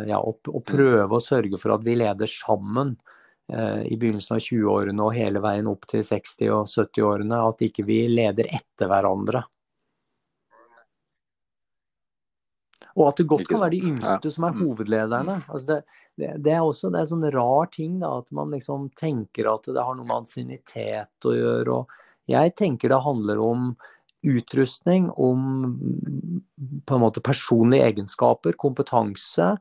ja, 0.09 0.19
og, 0.19 0.41
og, 0.51 0.63
prøve 0.67 1.17
å 1.17 1.23
sørge 1.23 1.59
for 1.59 1.75
at 1.75 1.83
vi 1.85 1.97
leder 1.99 2.29
sammen 2.31 2.95
eh, 3.51 3.83
i 3.91 3.97
begynnelsen 3.99 4.37
av 4.37 4.43
20-årene 4.45 5.05
og 5.05 5.15
hele 5.17 5.43
veien 5.43 5.69
opp 5.71 5.87
til 5.91 6.05
60- 6.05 6.53
og 6.55 6.69
70-årene. 6.71 7.41
At 7.51 7.65
ikke 7.67 7.85
vi 7.87 8.05
leder 8.11 8.47
etter 8.47 8.91
hverandre. 8.91 9.43
Og 12.97 13.09
at 13.09 13.19
det 13.19 13.27
godt 13.29 13.47
kan 13.49 13.61
være 13.61 13.75
de 13.75 13.91
yngste 13.91 14.31
som 14.33 14.47
er 14.47 14.55
mm. 14.55 14.61
hovedlederne. 14.63 15.37
Altså 15.47 15.65
det, 15.69 15.79
det, 16.17 16.31
det, 16.45 16.55
er 16.55 16.65
også 16.65 16.89
det 16.89 17.01
er 17.01 17.05
en 17.05 17.11
sånn 17.13 17.29
rar 17.35 17.69
ting 17.73 17.99
da, 18.01 18.15
at 18.23 18.33
man 18.35 18.51
liksom 18.55 18.89
tenker 18.97 19.51
at 19.51 19.69
det 19.69 19.85
har 19.85 19.97
noe 19.97 20.07
med 20.07 20.23
ansiennitet 20.23 21.29
å 21.29 21.35
gjøre. 21.35 21.77
og 21.81 22.29
Jeg 22.31 22.55
tenker 22.59 22.91
det 22.91 23.01
handler 23.05 23.43
om 23.43 23.71
utrustning, 24.25 25.07
om 25.15 25.79
på 26.85 26.97
en 26.97 27.03
måte 27.05 27.23
personlige 27.23 27.87
egenskaper, 27.93 28.57
kompetanse. 28.59 29.53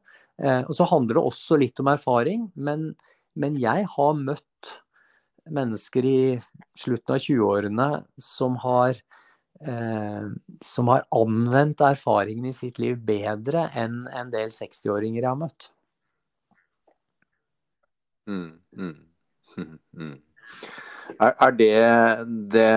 Eh, 0.42 0.62
og 0.64 0.74
så 0.74 0.88
handler 0.90 1.18
det 1.18 1.28
også 1.30 1.60
litt 1.62 1.78
om 1.82 1.92
erfaring. 1.92 2.48
Men, 2.56 2.92
men 3.38 3.58
jeg 3.60 3.86
har 3.94 4.18
møtt 4.18 4.74
mennesker 5.48 6.04
i 6.04 6.20
slutten 6.78 7.14
av 7.14 7.22
20-årene 7.22 7.88
som 8.20 8.58
har 8.64 8.98
som 10.62 10.90
har 10.92 11.02
anvendt 11.10 11.80
erfaringene 11.82 12.52
i 12.52 12.56
sitt 12.56 12.76
liv 12.78 13.00
bedre 13.02 13.64
enn 13.74 14.04
en 14.14 14.30
del 14.30 14.52
60-åringer 14.54 15.24
jeg 15.24 15.28
har 15.28 15.40
møtt. 15.40 15.66
Mm, 18.28 18.52
mm, 18.76 19.72
mm. 19.98 20.14
Er, 21.18 21.32
er 21.32 21.56
det, 21.58 21.74
det 22.54 22.68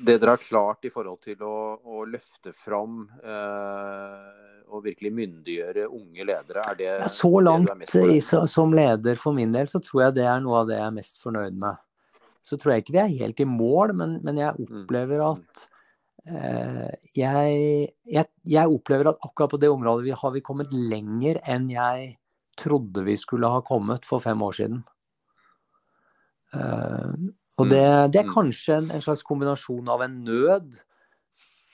det 0.00 0.18
dere 0.18 0.30
har 0.36 0.42
klart 0.42 0.86
i 0.86 0.92
forhold 0.92 1.20
til 1.24 1.42
å, 1.44 1.56
å 1.82 2.04
løfte 2.08 2.52
fram 2.56 3.02
eh, 3.22 4.46
og 4.68 4.84
virkelig 4.84 5.12
myndiggjøre 5.16 5.88
unge 5.88 6.26
ledere, 6.28 6.62
er 6.62 6.78
det 6.78 6.88
ja, 6.88 7.10
Så 7.10 7.30
langt 7.40 7.70
det 7.92 8.20
som 8.22 8.74
leder 8.76 9.18
for 9.20 9.36
min 9.36 9.52
del, 9.54 9.68
så 9.70 9.80
tror 9.84 10.06
jeg 10.06 10.18
det 10.20 10.26
er 10.28 10.42
noe 10.44 10.62
av 10.62 10.70
det 10.70 10.76
jeg 10.78 10.86
er 10.86 10.96
mest 10.98 11.22
fornøyd 11.24 11.56
med. 11.58 11.80
Så 12.48 12.56
tror 12.56 12.74
jeg 12.74 12.86
ikke 12.86 12.96
vi 12.96 13.02
er 13.02 13.18
helt 13.24 13.42
i 13.44 13.48
mål, 13.48 13.92
men, 13.98 14.18
men 14.24 14.40
jeg 14.40 14.54
mm. 14.56 14.68
opplever 14.82 15.24
at 15.26 15.64
eh, 16.30 16.86
jeg, 17.18 17.90
jeg, 18.08 18.30
jeg, 18.48 18.78
opplever 18.78 19.12
at 19.12 19.26
akkurat 19.26 19.52
på 19.52 19.60
det 19.60 19.72
området 19.72 20.06
vi 20.06 20.16
har 20.16 20.32
vi 20.34 20.44
kommet 20.44 20.72
lenger 20.72 21.42
enn 21.44 21.68
jeg 21.72 22.14
trodde 22.58 23.04
vi 23.06 23.16
skulle 23.20 23.50
ha 23.52 23.60
kommet 23.66 24.08
for 24.08 24.22
fem 24.24 24.40
år 24.42 24.56
siden. 24.56 24.80
Eh, 26.56 27.12
og 27.58 27.70
det, 27.70 27.84
mm. 27.84 28.10
det 28.14 28.20
er 28.22 28.28
mm. 28.28 28.34
kanskje 28.34 28.76
en, 28.78 28.92
en, 28.94 29.04
slags 29.04 29.24
kombinasjon 29.26 29.90
av 29.92 30.04
en 30.06 30.20
nød 30.26 30.78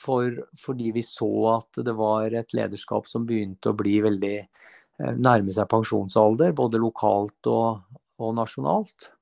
for, 0.04 0.40
fordi 0.60 0.92
vi 0.96 1.04
så 1.06 1.30
at 1.54 1.82
det 1.87 1.94
var 1.96 2.34
et 2.37 2.56
lederskap 2.56 3.08
som 3.08 3.26
begynte 3.28 3.72
å 3.72 3.78
bli 3.78 3.98
veldig 4.04 4.37
eh, 4.40 5.12
nærme 5.14 5.54
seg 5.54 5.68
pensjonsalder, 5.70 6.56
både 6.56 6.80
lokalt 6.82 7.52
og, 7.52 7.84
og 8.20 8.34
nasjonalt. 8.37 9.12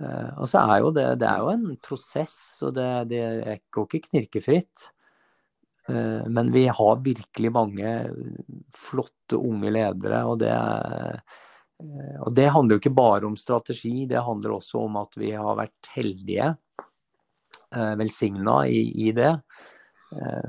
Eh, 0.00 0.30
og 0.38 0.46
så 0.50 0.62
er 0.62 0.84
jo 0.84 0.92
det, 0.94 1.08
det 1.22 1.28
er 1.30 1.42
jo 1.42 1.50
en 1.54 1.66
prosess, 1.82 2.38
og 2.66 2.76
det, 2.78 2.92
det 3.10 3.58
går 3.74 3.88
ikke 3.88 4.06
knirkefritt. 4.10 4.88
Eh, 5.88 6.24
men 6.28 6.54
vi 6.54 6.68
har 6.70 7.04
virkelig 7.04 7.52
mange 7.54 7.92
flotte 8.76 9.40
unge 9.40 9.74
ledere, 9.74 10.24
og 10.28 10.40
det 10.44 10.54
Eh, 11.78 12.20
og 12.20 12.32
Det 12.34 12.48
handler 12.50 12.76
jo 12.76 12.82
ikke 12.82 12.94
bare 12.94 13.26
om 13.26 13.36
strategi, 13.38 14.06
det 14.10 14.24
handler 14.24 14.56
også 14.56 14.84
om 14.86 14.98
at 15.00 15.18
vi 15.18 15.32
har 15.32 15.58
vært 15.58 15.92
heldige, 15.94 16.54
velsigna 17.68 18.62
i, 18.64 18.80
i 19.08 19.10
det. 19.12 19.34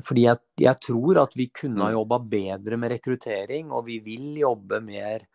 Fordi 0.08 0.22
jeg, 0.24 0.40
jeg, 0.62 0.80
tror 0.86 1.18
at 1.20 1.34
vi 1.36 1.50
kunne 1.52 1.84
ha 1.84 1.90
mm. 1.90 1.96
jobba 1.98 2.20
bedre 2.32 2.78
med 2.80 2.94
rekruttering, 2.94 3.74
og 3.76 3.90
vi 3.90 3.98
vil 4.06 4.38
jobbe 4.40 4.80
mer, 4.80 5.26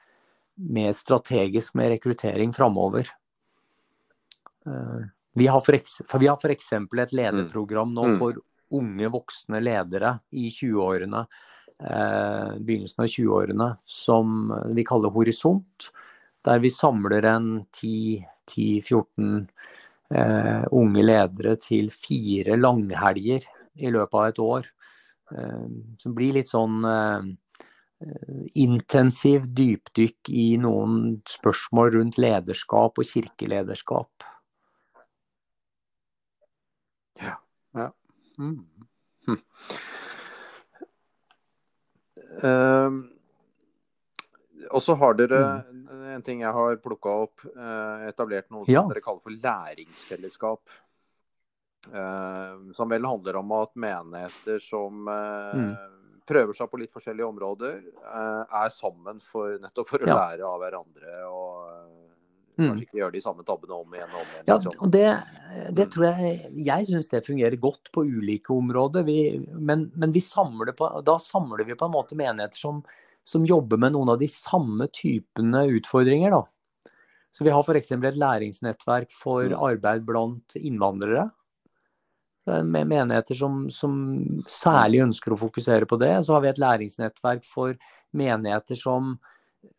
mer 0.73 0.95
strategisk 0.97 1.77
med 1.77 1.93
rekruttering 1.93 2.55
framover. 2.57 3.11
Vi 5.35 5.47
har 5.51 5.61
f.eks. 5.61 6.73
et 6.73 7.13
lederprogram 7.13 7.95
nå 7.95 8.09
mm. 8.09 8.19
for 8.21 8.39
unge 8.75 9.11
voksne 9.13 9.61
ledere 9.63 10.17
i 10.35 10.49
20-årene 10.51 11.25
eh, 11.25 12.53
begynnelsen 12.59 13.05
av 13.05 13.11
20-årene 13.11 13.69
som 13.85 14.53
vi 14.75 14.85
kaller 14.87 15.13
Horisont. 15.15 15.91
Der 16.45 16.61
vi 16.63 16.71
samler 16.71 17.27
en 17.29 17.49
10-14 17.75 19.47
eh, 20.15 20.65
unge 20.71 21.05
ledere 21.05 21.57
til 21.61 21.91
fire 21.95 22.59
langhelger 22.61 23.47
i 23.81 23.91
løpet 23.93 24.21
av 24.21 24.29
et 24.29 24.43
år. 24.45 24.69
Eh, 25.33 25.65
som 26.03 26.15
blir 26.17 26.37
litt 26.39 26.53
sånn 26.53 26.85
eh, 26.89 27.33
intensiv 28.61 29.49
dypdykk 29.57 30.31
i 30.31 30.47
noen 30.61 31.19
spørsmål 31.29 31.95
rundt 31.99 32.21
lederskap 32.21 33.01
og 33.01 33.09
kirkelederskap. 33.09 34.31
Ja. 37.23 37.37
ja. 37.79 37.91
Mm. 38.39 38.65
Hm. 39.27 39.39
Uh, 42.45 42.91
og 44.75 44.83
så 44.83 44.97
har 44.99 45.17
dere 45.19 45.41
mm. 45.69 45.83
en 46.17 46.25
ting 46.25 46.41
jeg 46.43 46.57
har 46.57 46.81
plukka 46.83 47.13
opp, 47.27 47.45
uh, 47.55 48.07
etablert 48.09 48.51
noe 48.51 48.67
som 48.67 48.91
dere 48.91 49.05
kaller 49.05 49.23
for 49.23 49.45
læringsfellesskap. 49.45 50.81
Uh, 51.85 52.73
som 52.73 52.89
vel 52.89 53.05
handler 53.07 53.37
om 53.43 53.53
at 53.59 53.75
menigheter 53.77 54.63
som 54.65 55.05
eh, 55.13 55.59
mm. 55.61 55.75
prøver 56.25 56.57
seg 56.57 56.71
på 56.73 56.81
litt 56.81 56.95
forskjellige 56.95 57.29
områder, 57.29 57.83
er 58.09 58.73
sammen 58.73 59.21
for, 59.21 59.59
nettopp 59.61 59.91
for 59.91 60.07
å 60.07 60.09
ja. 60.09 60.17
lære 60.17 60.49
av 60.49 60.63
hverandre 60.63 61.19
og 61.29 62.14
mm. 62.57 62.67
kanskje 62.69 62.87
ikke 62.87 63.01
gjøre 63.01 63.15
de 63.15 63.23
samme 63.25 63.45
tabbene 63.47 63.77
om 63.77 63.95
igjen 63.97 64.11
og 64.13 64.21
om 64.21 64.33
igjen. 64.33 64.49
Ja, 64.51 64.75
og 64.79 64.93
det, 64.95 65.05
det 65.75 65.87
mm. 65.87 65.93
tror 65.95 66.07
Jeg 66.07 66.65
jeg 66.69 66.89
syns 66.91 67.11
det 67.13 67.25
fungerer 67.27 67.57
godt 67.61 67.91
på 67.95 68.05
ulike 68.07 68.55
områder. 68.55 69.07
Vi, 69.07 69.19
men, 69.55 69.89
men 69.95 70.15
vi 70.15 70.23
samler 70.25 70.75
på, 70.77 70.89
da 71.07 71.19
samler 71.23 71.67
vi 71.67 71.77
på 71.79 71.89
en 71.89 71.95
måte 71.95 72.19
menigheter 72.19 72.61
som, 72.61 72.83
som 73.27 73.47
jobber 73.49 73.81
med 73.81 73.95
noen 73.97 74.15
av 74.15 74.21
de 74.23 74.31
samme 74.31 74.89
typene 74.93 75.67
utfordringer. 75.79 76.35
da. 76.35 76.45
Så 77.35 77.45
Vi 77.45 77.51
har 77.51 77.65
f.eks. 77.67 77.91
et 77.91 78.21
læringsnettverk 78.23 79.11
for 79.15 79.49
mm. 79.51 79.57
arbeid 79.59 80.05
blant 80.07 80.55
innvandrere. 80.61 81.31
Med 82.45 82.87
menigheter 82.87 83.35
som, 83.35 83.65
som, 83.73 83.95
særlig 84.47 85.01
ønsker 85.07 85.33
å 85.33 85.41
fokusere 85.41 85.89
på 85.89 85.97
det. 85.99 86.13
Så 86.23 86.37
har 86.37 86.45
vi 86.45 86.53
et 86.53 86.61
læringsnettverk 86.61 87.47
for 87.49 87.75
menigheter 88.15 88.79
som, 88.79 89.17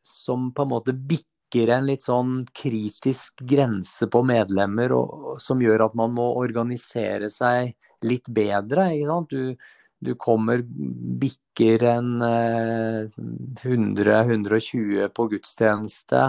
som 0.04 0.50
på 0.52 0.66
en 0.66 0.74
måte 0.74 0.96
bikker 0.98 1.35
en 1.74 1.88
litt 1.88 2.06
sånn 2.06 2.44
kritisk 2.56 3.42
grense 3.48 4.08
på 4.12 4.22
medlemmer, 4.28 4.94
og, 4.96 5.36
som 5.42 5.62
gjør 5.64 5.88
at 5.88 5.98
man 5.98 6.14
må 6.16 6.28
organisere 6.42 7.30
seg 7.32 7.74
litt 8.06 8.28
bedre. 8.30 8.90
Du, 9.32 9.56
du, 10.04 10.12
kommer, 10.22 10.64
bikker 10.66 11.86
en 11.90 12.12
eh, 12.26 13.16
100-120 13.64 15.08
på 15.16 15.28
gudstjeneste, 15.36 16.26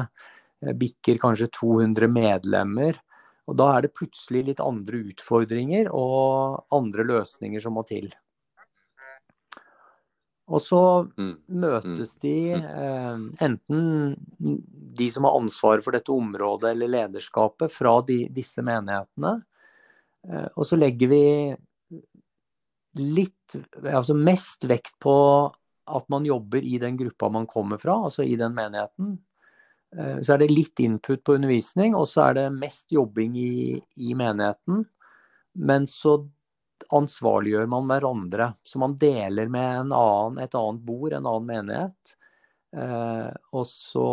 eh, 0.63 0.77
bikker 0.85 1.21
kanskje 1.23 1.51
200 1.59 2.13
medlemmer. 2.13 3.03
Og 3.47 3.59
da 3.61 3.73
er 3.77 3.87
det 3.87 3.95
plutselig 3.95 4.47
litt 4.49 4.63
andre 4.63 5.05
utfordringer 5.13 5.91
og 5.95 6.65
andre 6.75 7.07
løsninger 7.15 7.63
som 7.63 7.77
må 7.79 7.85
til. 7.87 8.09
Og 10.47 10.63
så 10.63 10.81
mm. 11.19 11.33
møtes 11.59 12.13
mm. 12.17 12.23
de, 12.23 12.37
eh, 12.55 13.23
enten 13.43 13.81
de 14.97 15.09
som 15.11 15.27
har 15.27 15.39
ansvaret 15.41 15.83
for 15.83 15.97
dette 15.97 16.15
området 16.15 16.71
eller 16.71 16.93
lederskapet, 16.93 17.73
fra 17.75 17.97
de, 18.07 18.21
disse 18.31 18.63
menighetene. 18.63 19.35
Eh, 20.29 20.49
og 20.55 20.69
så 20.69 20.79
legger 20.79 21.11
vi 21.11 21.23
litt, 23.03 23.59
altså 23.83 24.15
mest 24.17 24.65
vekt 24.71 24.95
på 25.03 25.17
at 25.87 26.07
man 26.11 26.27
jobber 26.27 26.65
i 26.65 26.79
den 26.83 26.97
gruppa 26.99 27.29
man 27.31 27.47
kommer 27.51 27.83
fra, 27.83 27.99
altså 28.07 28.23
i 28.23 28.39
den 28.39 28.55
menigheten. 28.55 29.17
Eh, 29.97 30.21
så 30.23 30.35
er 30.35 30.45
det 30.45 30.53
litt 30.55 30.81
input 30.83 31.23
på 31.27 31.37
undervisning, 31.41 31.95
og 31.99 32.07
så 32.11 32.29
er 32.29 32.39
det 32.41 32.47
mest 32.55 32.95
jobbing 32.95 33.37
i, 33.39 33.83
i 33.99 34.15
menigheten. 34.19 34.85
Men 35.57 35.87
så 35.91 36.21
ansvarliggjør 36.95 37.67
man 37.71 37.89
hverandre. 37.91 38.53
Så 38.63 38.79
man 38.83 38.97
deler 39.01 39.51
med 39.53 39.93
annen, 39.93 40.39
et 40.43 40.55
annet 40.55 40.83
bord, 40.87 41.13
en 41.13 41.27
annen 41.27 41.49
menighet. 41.49 42.17
Eh, 42.77 43.31
og 43.57 43.67
så 43.67 44.09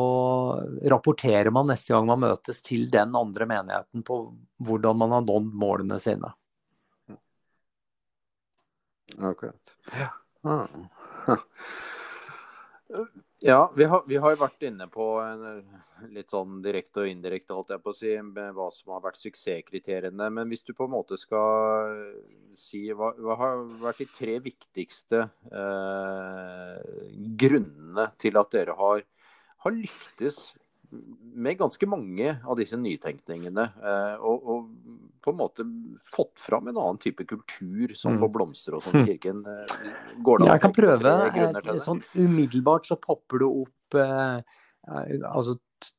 rapporterer 0.91 1.51
man 1.51 1.67
neste 1.71 1.93
gang 1.93 2.07
man 2.07 2.23
møtes 2.23 2.61
til 2.63 2.87
den 2.93 3.15
andre 3.17 3.45
menigheten 3.49 4.05
på 4.07 4.21
hvordan 4.63 4.97
man 5.01 5.11
har 5.17 5.23
nådd 5.25 5.51
målene 5.65 5.99
sine. 5.99 6.31
Akkurat. 9.19 9.75
Ja. 9.93 10.09
Ah. 10.47 10.67
Ja, 13.45 13.71
vi 13.75 13.83
har, 13.83 14.03
vi 14.07 14.15
har 14.23 14.37
vært 14.39 14.61
inne 14.63 14.85
på 14.87 15.05
litt 16.15 16.31
sånn 16.31 16.61
direkte 16.63 17.01
og 17.03 17.09
indirekte, 17.11 17.51
holdt 17.57 17.73
jeg 17.73 17.81
på 17.83 17.91
å 17.91 17.97
si, 17.97 18.13
hva 18.55 18.67
som 18.71 18.93
har 18.95 19.01
vært 19.03 19.19
suksesskriteriene. 19.19 20.29
Men 20.31 20.47
hvis 20.47 20.63
du 20.63 20.71
på 20.71 20.87
en 20.87 20.93
måte 20.93 21.17
skal 21.19 21.97
si 22.55 22.85
hva, 22.95 23.09
hva 23.19 23.35
har 23.41 23.65
vært 23.81 23.99
de 23.99 24.07
tre 24.13 24.37
viktigste 24.45 25.25
eh, 25.59 26.79
grunnene 27.43 28.07
til 28.23 28.39
at 28.39 28.55
dere 28.55 28.77
har, 28.79 29.03
har 29.65 29.75
lyktes 29.75 30.39
med 31.33 31.57
ganske 31.57 31.87
mange 31.89 32.35
av 32.45 32.57
disse 32.59 32.77
nytenkningene. 32.79 33.65
Eh, 33.83 34.15
og, 34.21 34.47
og, 34.49 34.69
på 35.23 35.31
en 35.31 35.37
måte 35.39 35.63
fått 36.11 36.39
fram 36.39 36.67
en 36.67 36.77
annen 36.77 36.97
type 36.99 37.23
kultur 37.23 37.93
som 37.95 38.15
mm. 38.15 38.19
får 38.19 38.31
blomstre 38.35 38.75
og 38.75 38.83
sånn 38.83 39.03
i 39.03 39.13
kirken. 39.13 39.39
Eh, 39.47 39.93
går 40.19 40.41
det 40.41 40.47
an 40.47 40.51
Jeg 40.51 40.63
kan 40.65 40.75
prøve. 40.75 41.13
Eh, 41.31 41.77
sånn, 41.85 42.01
umiddelbart 42.19 42.89
så 42.89 42.97
popper 42.99 43.43
det 43.43 43.47
opp 43.47 43.99
eh, 44.03 44.57
altså 45.29 45.55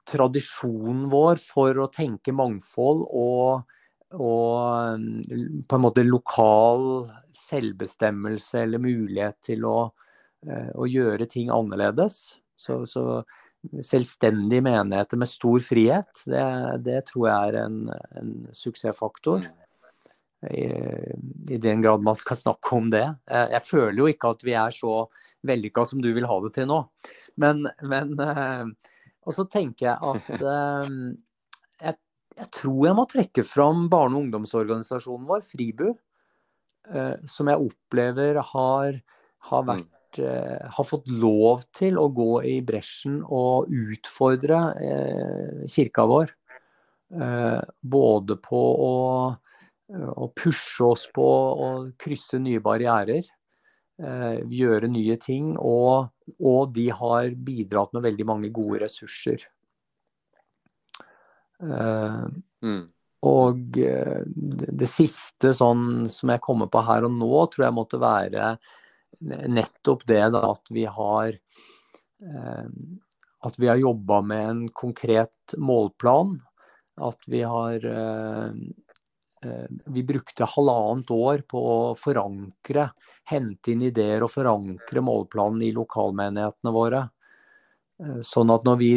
tradisjonen 0.08 1.06
vår 1.12 1.40
for 1.40 1.80
å 1.80 1.88
tenke 1.92 2.34
mangfold 2.36 3.06
og, 3.08 3.64
og 4.12 5.08
på 5.68 5.78
en 5.78 5.84
måte 5.84 6.04
lokal 6.04 7.06
selvbestemmelse 7.36 8.60
eller 8.64 8.80
mulighet 8.80 9.40
til 9.44 9.64
å, 9.68 9.78
å 10.44 10.88
gjøre 10.88 11.28
ting 11.32 11.52
annerledes. 11.52 12.36
Så, 12.56 12.82
så 12.88 13.24
selvstendige 13.84 14.64
menigheter 14.64 15.20
med 15.20 15.30
stor 15.30 15.60
frihet, 15.64 16.24
det, 16.28 16.46
det 16.84 17.04
tror 17.10 17.28
jeg 17.28 17.52
er 17.52 17.60
en, 17.64 17.78
en 18.20 18.32
suksessfaktor. 18.54 19.46
I, 20.50 20.64
I, 21.48 21.56
den 21.56 21.80
grad 21.80 22.02
man 22.04 22.16
skal 22.20 22.36
snakke 22.36 22.76
om 22.76 22.90
det. 22.92 23.04
Jeg, 23.30 23.50
jeg, 23.54 23.64
føler 23.64 24.00
jo 24.00 24.08
ikke 24.12 24.32
at 24.34 24.42
vi 24.44 24.56
er 24.60 24.74
så 24.76 24.96
vellykka 25.46 25.86
som 25.88 26.02
du 26.04 26.10
vil 26.16 26.28
ha 26.28 26.40
det 26.44 26.52
til 26.58 26.68
nå. 26.68 26.80
Men, 27.40 27.64
men 27.80 28.12
eh, 28.20 28.66
Og 29.24 29.36
så 29.36 29.46
tenker 29.48 29.88
jeg 29.88 29.96
at 30.12 30.44
eh, 30.54 30.90
jeg, 31.80 31.96
jeg, 32.36 32.50
tror 32.58 32.80
jeg 32.90 32.98
må 33.00 33.06
trekke 33.08 33.46
fram 33.48 33.86
barne- 33.92 34.18
og 34.18 34.26
ungdomsorganisasjonen 34.26 35.30
vår, 35.30 35.46
Fribu, 35.48 35.88
eh, 36.92 37.16
som 37.30 37.48
jeg 37.48 37.70
opplever 37.70 38.42
har, 38.52 39.00
har 39.48 39.68
vært 39.70 39.88
eh, 40.18 40.70
har 40.76 40.86
fått 40.86 41.08
lov 41.10 41.64
til 41.74 41.98
å 42.00 42.08
gå 42.14 42.42
i 42.48 42.58
bresjen 42.66 43.20
og 43.24 43.70
utfordre 43.70 44.60
eh, 44.80 45.62
kirka 45.70 46.06
vår. 46.10 46.32
Eh, 47.14 47.62
både 47.80 48.36
på 48.42 48.60
å, 48.86 48.94
å, 49.94 50.28
pushe 50.34 50.88
oss 50.88 51.06
på 51.14 51.24
å 51.24 51.70
krysse 52.00 52.40
nye 52.42 52.62
barrierer, 52.64 53.26
gjøre 54.50 54.88
nye 54.90 55.14
ting. 55.22 55.52
Og, 55.54 56.08
og, 56.40 56.72
de 56.74 56.88
har 56.90 57.28
bidratt 57.46 57.92
med 57.94 58.02
veldig 58.08 58.26
mange 58.26 58.50
gode 58.50 58.80
ressurser. 58.82 59.44
Mm. 61.62 62.80
Og 63.24 63.60
det, 63.76 64.24
det 64.26 64.88
siste 64.90 65.54
sånn 65.54 66.08
som 66.12 66.32
jeg 66.34 66.42
kommer 66.44 66.68
på 66.72 66.82
her 66.84 67.06
og 67.06 67.14
nå, 67.14 67.30
tror 67.52 67.68
jeg 67.68 67.76
måtte 67.76 68.02
være 68.02 68.56
nettopp 69.22 70.06
det 70.08 70.22
da, 70.34 70.42
at 70.52 70.70
vi 70.72 70.84
har 70.90 71.34
eh, 71.34 72.68
at 73.44 73.58
vi 73.60 73.68
har 73.68 73.76
jobba 73.76 74.22
med 74.24 74.48
en 74.48 74.62
konkret 74.72 75.54
målplan. 75.60 76.38
At 76.96 77.26
vi 77.28 77.42
har 77.42 77.84
eh, 77.84 78.52
eh, 79.44 79.66
Vi 79.86 80.02
brukte 80.02 80.48
halvannet 80.48 81.10
år 81.10 81.44
på 81.48 81.60
å 81.60 81.94
forankre, 81.98 82.88
hente 83.28 83.74
inn 83.74 83.82
ideer 83.90 84.24
og 84.24 84.32
forankre 84.32 85.04
målplanen 85.04 85.66
i 85.66 85.74
lokalmenighetene 85.76 86.72
våre. 86.72 87.08
Sånn 88.26 88.50
at 88.50 88.64
når 88.66 88.78
vi 88.80 88.88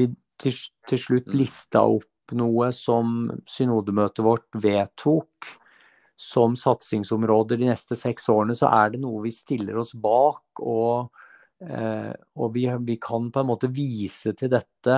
til, 0.41 0.55
til 0.89 0.99
slutt 1.01 1.27
mm. 1.29 1.35
lista 1.37 1.83
opp 1.85 2.33
noe 2.35 2.71
som 2.75 3.27
synodemøtet 3.47 4.23
vårt 4.25 4.57
vedtok, 4.57 5.51
som 6.17 6.55
satsingsområder 6.57 7.57
de 7.57 7.69
neste 7.69 7.95
seks 7.95 8.29
årene, 8.33 8.55
så 8.57 8.71
er 8.73 8.95
det 8.95 9.01
noe 9.03 9.21
vi 9.27 9.31
stiller 9.35 9.77
oss 9.77 9.93
bak. 9.93 10.63
Og, 10.65 11.11
eh, 11.61 12.13
og 12.41 12.55
vi, 12.55 12.65
vi, 12.87 12.95
kan 13.01 13.29
på 13.31 13.43
en 13.43 13.51
måte 13.51 13.69
vise 13.69 14.33
til 14.37 14.49
dette 14.49 14.97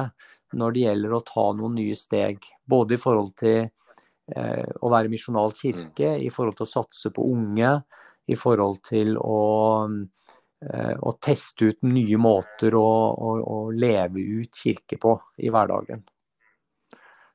når 0.55 0.73
det 0.73 0.85
gjelder 0.85 1.13
å 1.13 1.25
ta 1.27 1.49
noen 1.57 1.75
nye 1.75 1.97
steg. 1.99 2.47
Både 2.63 2.95
i 2.95 3.01
forhold 3.01 3.33
til 3.41 3.59
eh, 3.65 4.63
å 4.79 4.93
være 4.93 5.11
misjonal 5.11 5.51
kirke, 5.57 6.15
mm. 6.15 6.23
i 6.23 6.31
forhold 6.31 6.61
til 6.61 6.69
å 6.69 6.71
satse 6.71 7.11
på 7.11 7.27
unge, 7.33 7.73
i 8.29 8.37
forhold 8.39 8.79
til 8.87 9.17
å, 9.19 9.41
eh, 10.63 10.95
å 10.95 11.15
teste 11.19 11.73
ut 11.73 11.83
nye 11.89 12.21
måter 12.21 12.79
å, 12.79 12.87
å, 13.11 13.35
å 13.43 13.59
leve 13.75 14.23
ut 14.39 14.63
kirke 14.63 15.01
på 15.01 15.17
i 15.43 15.51
hverdagen. 15.51 16.07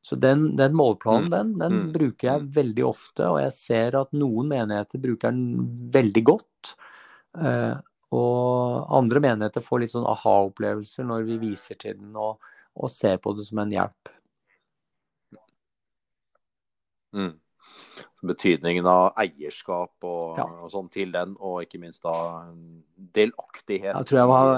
Så 0.04 0.18
den, 0.20 0.50
den 0.58 0.74
målplanen, 0.76 1.30
mm. 1.30 1.32
den, 1.32 1.52
den 1.62 1.76
mm. 1.78 1.92
bruker 1.94 2.28
jeg 2.28 2.42
mm. 2.44 2.48
veldig 2.58 2.84
ofte, 2.84 3.28
og 3.30 3.38
jeg 3.40 3.54
ser 3.56 3.96
at 4.02 4.10
noen 4.12 4.50
menigheter 4.50 5.00
bruker 5.00 5.32
den 5.32 5.68
veldig 5.94 6.24
godt. 6.28 6.74
Eh, 7.40 7.76
og 8.14 8.90
andre 8.98 9.22
menigheter 9.24 9.64
får 9.64 9.80
litt 9.82 9.94
sånn 9.94 10.10
aha-opplevelser 10.10 11.08
når 11.08 11.24
vi 11.30 11.38
viser 11.48 11.80
til 11.80 11.96
den 11.96 12.12
og, 12.20 12.36
og, 12.76 12.92
ser 12.92 13.16
på 13.24 13.32
det 13.34 13.48
som 13.48 13.64
en 13.64 13.72
hjelp. 13.74 14.12
Mm 17.14 17.32
betydningen 18.28 18.86
av 18.88 19.12
eierskap 19.20 20.06
og, 20.06 20.38
ja. 20.38 20.46
og 20.64 20.70
sånn 20.72 20.90
til 20.92 21.12
den, 21.14 21.34
og 21.40 21.64
ikke 21.64 21.80
minst 21.82 22.04
da 22.04 22.14
delaktighet. 23.14 23.92
Jeg 23.92 24.08
tror 24.10 24.20
jeg 24.20 24.30
var 24.30 24.54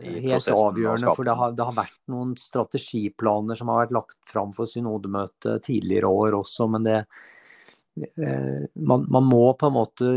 i, 0.00 0.14
i 0.14 0.22
helt 0.28 0.48
avgjørende, 0.54 1.14
for 1.16 1.28
det 1.28 1.34
har, 1.40 1.56
det 1.56 1.66
har, 1.68 1.76
vært 1.76 2.00
noen 2.12 2.32
strategiplaner 2.40 3.58
som 3.58 3.72
har 3.72 3.84
vært 3.84 3.96
lagt 3.98 4.18
fram 4.30 4.54
for 4.56 4.70
synodemøtet 4.70 5.66
tidligere 5.66 6.10
år 6.10 6.38
også, 6.40 6.68
men 6.74 6.88
det 6.88 6.98
eh, 7.00 8.64
man, 8.74 9.06
man, 9.08 9.28
må 9.28 9.44
på 9.58 9.70
en 9.70 9.76
måte 9.76 10.14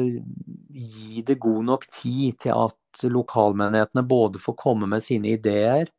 gi 0.73 1.25
det 1.25 1.39
god 1.41 1.69
nok 1.71 1.89
tid 1.91 2.39
til 2.45 2.55
at 2.55 3.05
lokalmenighetene 3.09 4.05
både 4.07 4.41
får 4.41 4.57
komme 4.59 4.89
med 4.89 5.03
sine 5.05 5.35
ideer, 5.37 5.91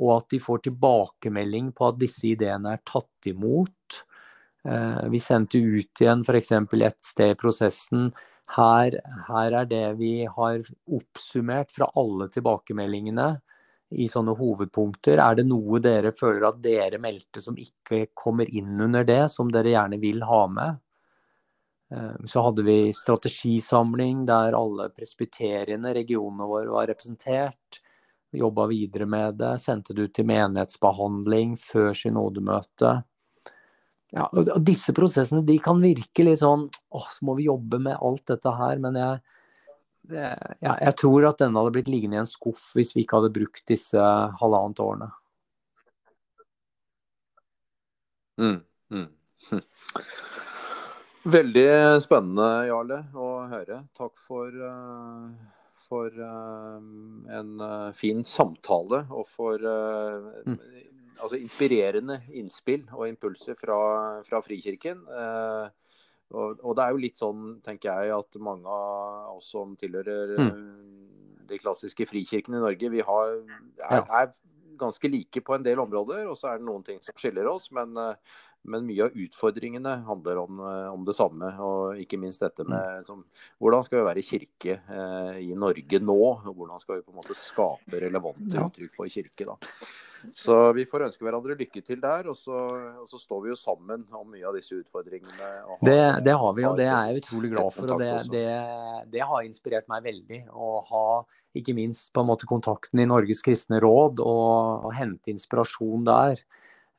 og 0.00 0.14
at 0.20 0.30
de 0.32 0.40
får 0.40 0.64
tilbakemelding 0.68 1.74
på 1.76 1.90
at 1.90 1.98
disse 2.00 2.24
ideene 2.30 2.76
er 2.76 2.84
tatt 2.86 3.28
imot. 3.28 4.04
Eh, 4.64 5.08
vi 5.08 5.20
sendte 5.20 5.58
ut 5.58 6.00
igjen 6.00 6.24
f.eks. 6.26 6.52
et 6.52 6.98
sted 7.04 7.32
i 7.32 7.38
prosessen. 7.38 8.10
Her, 8.50 8.96
her, 9.28 9.54
er 9.62 9.70
det 9.70 9.84
vi 10.00 10.26
har 10.26 10.60
oppsummert 10.90 11.70
fra 11.70 11.86
alle 12.00 12.26
tilbakemeldingene 12.34 13.30
i 13.90 14.08
sånne 14.10 14.34
hovedpunkter. 14.38 15.22
Er 15.22 15.38
det 15.38 15.46
noe 15.46 15.80
dere 15.82 16.12
føler 16.16 16.48
at 16.48 16.62
dere 16.62 16.98
meldte 17.02 17.42
som 17.42 17.58
ikke 17.58 18.08
kommer 18.14 18.50
inn 18.50 18.78
under 18.80 19.06
det, 19.06 19.24
som 19.30 19.50
dere 19.54 19.72
gjerne 19.72 20.00
vil 20.02 20.24
ha 20.26 20.44
med? 20.50 20.80
Eh, 21.94 22.18
så 22.26 22.42
hadde 22.46 22.66
vi 22.66 22.80
strategisamling 22.94 24.26
der 24.28 24.58
alle 24.58 24.90
presbyteriene, 24.94 25.94
regionene 25.94 26.50
våre, 26.50 26.68
var 26.74 26.90
representert. 26.90 27.80
Jobba 28.30 28.66
videre 28.70 29.06
med 29.10 29.40
det. 29.40 29.56
Sendte 29.62 29.94
det 29.94 30.10
ut 30.10 30.14
til 30.14 30.28
menighetsbehandling 30.30 31.56
før 31.58 31.94
synodemøtet. 31.96 33.06
Ja, 34.10 34.26
og 34.26 34.64
disse 34.66 34.92
prosessene 34.94 35.44
de 35.46 35.56
kan 35.62 35.78
virke 35.82 36.24
litt 36.26 36.40
sånn 36.40 36.66
åh, 36.66 37.06
så 37.14 37.26
må 37.26 37.36
vi 37.38 37.46
jobbe 37.46 37.78
med 37.82 37.98
alt 38.02 38.24
dette 38.32 38.54
her. 38.58 38.80
Men 38.82 38.98
jeg, 38.98 39.20
ja, 40.10 40.74
jeg 40.74 40.96
tror 40.98 41.28
at 41.28 41.42
denne 41.42 41.60
hadde 41.60 41.74
blitt 41.76 41.90
liggende 41.92 42.18
i 42.18 42.22
en 42.24 42.30
skuff 42.30 42.72
hvis 42.78 42.94
vi 42.96 43.04
ikke 43.04 43.20
hadde 43.20 43.34
brukt 43.36 43.62
disse 43.70 44.10
halvannet 44.42 44.82
årene. 44.82 45.10
Mm, 48.40 48.60
mm. 48.96 49.08
Veldig 51.36 51.70
spennende, 52.00 52.50
Jarle, 52.70 53.02
å 53.12 53.30
høre. 53.50 53.82
Takk 53.98 54.14
for, 54.24 54.48
uh, 54.48 55.28
for 55.86 56.08
uh, 56.16 56.78
en 56.80 57.50
uh, 57.60 57.90
fin 57.94 58.24
samtale 58.26 59.04
og 59.12 59.28
for 59.28 59.60
mm 59.60 60.56
altså 61.20 61.38
inspirerende 61.40 62.20
innspill 62.36 62.86
og 62.96 63.06
impulser 63.08 63.58
fra, 63.60 63.78
fra 64.26 64.40
Frikirken. 64.44 65.04
Eh, 65.06 65.96
og, 66.30 66.60
og, 66.62 66.74
det 66.78 66.84
er 66.84 66.94
jo 66.94 67.02
litt 67.02 67.18
sånn, 67.18 67.56
tenker 67.64 67.90
jeg, 67.90 68.14
at 68.14 68.42
mange 68.42 68.70
av 68.70 69.36
oss 69.36 69.50
som 69.54 69.74
tilhører 69.78 70.36
mm. 70.38 70.50
Eh, 70.50 71.00
de 71.50 71.58
klassiske 71.58 72.06
frikirkene 72.06 72.60
i 72.60 72.62
Norge, 72.62 72.90
vi 72.92 73.02
har, 73.02 73.32
er, 73.88 74.04
er, 74.06 74.28
ganske 74.80 75.10
like 75.10 75.42
på 75.44 75.56
en 75.56 75.64
del 75.66 75.80
områder. 75.82 76.22
Og 76.30 76.38
så 76.38 76.52
er 76.52 76.60
det 76.60 76.68
noen 76.68 76.84
ting 76.86 77.00
som 77.04 77.16
skiller 77.18 77.48
oss. 77.50 77.66
Men, 77.74 77.96
eh, 77.98 78.36
men 78.70 78.86
mye 78.86 79.08
av 79.08 79.16
utfordringene 79.18 79.96
handler 80.06 80.40
om, 80.44 80.60
eh, 80.64 80.86
om, 80.92 81.02
det 81.04 81.16
samme. 81.18 81.50
Og 81.66 82.00
ikke 82.00 82.20
minst 82.22 82.44
dette 82.44 82.64
med 82.64 83.02
mm. 83.02 83.08
som, 83.08 83.24
hvordan 83.58 83.84
skal 83.84 84.00
vi 84.00 84.06
være 84.06 84.24
kirke 84.24 84.78
eh, 84.78 85.40
i 85.50 85.58
Norge 85.58 86.00
nå? 86.00 86.20
og 86.30 86.54
Hvordan 86.54 86.80
skal 86.80 87.00
vi 87.00 87.04
på 87.08 87.12
en 87.12 87.20
måte 87.20 87.36
skape 87.36 88.04
relevante 88.06 88.68
uttrykk 88.68 88.96
for 88.96 89.10
kirke? 89.10 89.50
da. 89.50 89.58
Så 90.36 90.56
vi 90.76 90.84
får 90.88 91.06
ønske 91.06 91.24
hverandre 91.24 91.56
lykke 91.58 91.82
til 91.84 92.00
der. 92.02 92.28
Og 92.30 92.36
så, 92.38 92.56
og 93.02 93.06
så 93.10 93.20
står 93.20 93.44
vi 93.44 93.52
jo 93.52 93.58
sammen 93.58 94.04
om 94.16 94.28
mye 94.32 94.46
av 94.48 94.56
disse 94.58 94.76
utfordringene. 94.78 95.36
Har, 95.38 95.78
det, 95.86 96.00
det, 96.26 96.34
har 96.42 96.56
vi, 96.56 96.66
og 96.68 96.76
det 96.80 96.88
er 96.88 97.10
jeg 97.10 97.22
utrolig 97.24 97.52
glad 97.54 97.70
for. 97.76 97.94
og 97.94 98.02
det, 98.02 98.10
det, 98.32 98.46
det, 99.12 99.24
har 99.32 99.46
inspirert 99.46 99.88
meg 99.92 100.04
veldig. 100.06 100.42
Å 100.52 100.72
ha 100.90 101.06
ikke 101.56 101.76
minst 101.78 102.12
på 102.14 102.24
en 102.24 102.30
måte 102.30 102.48
kontakten 102.50 103.02
i 103.02 103.08
Norges 103.08 103.42
kristne 103.46 103.80
råd 103.82 104.22
og, 104.24 104.90
og 104.90 104.94
hente 104.96 105.32
inspirasjon 105.32 106.06
der. 106.08 106.44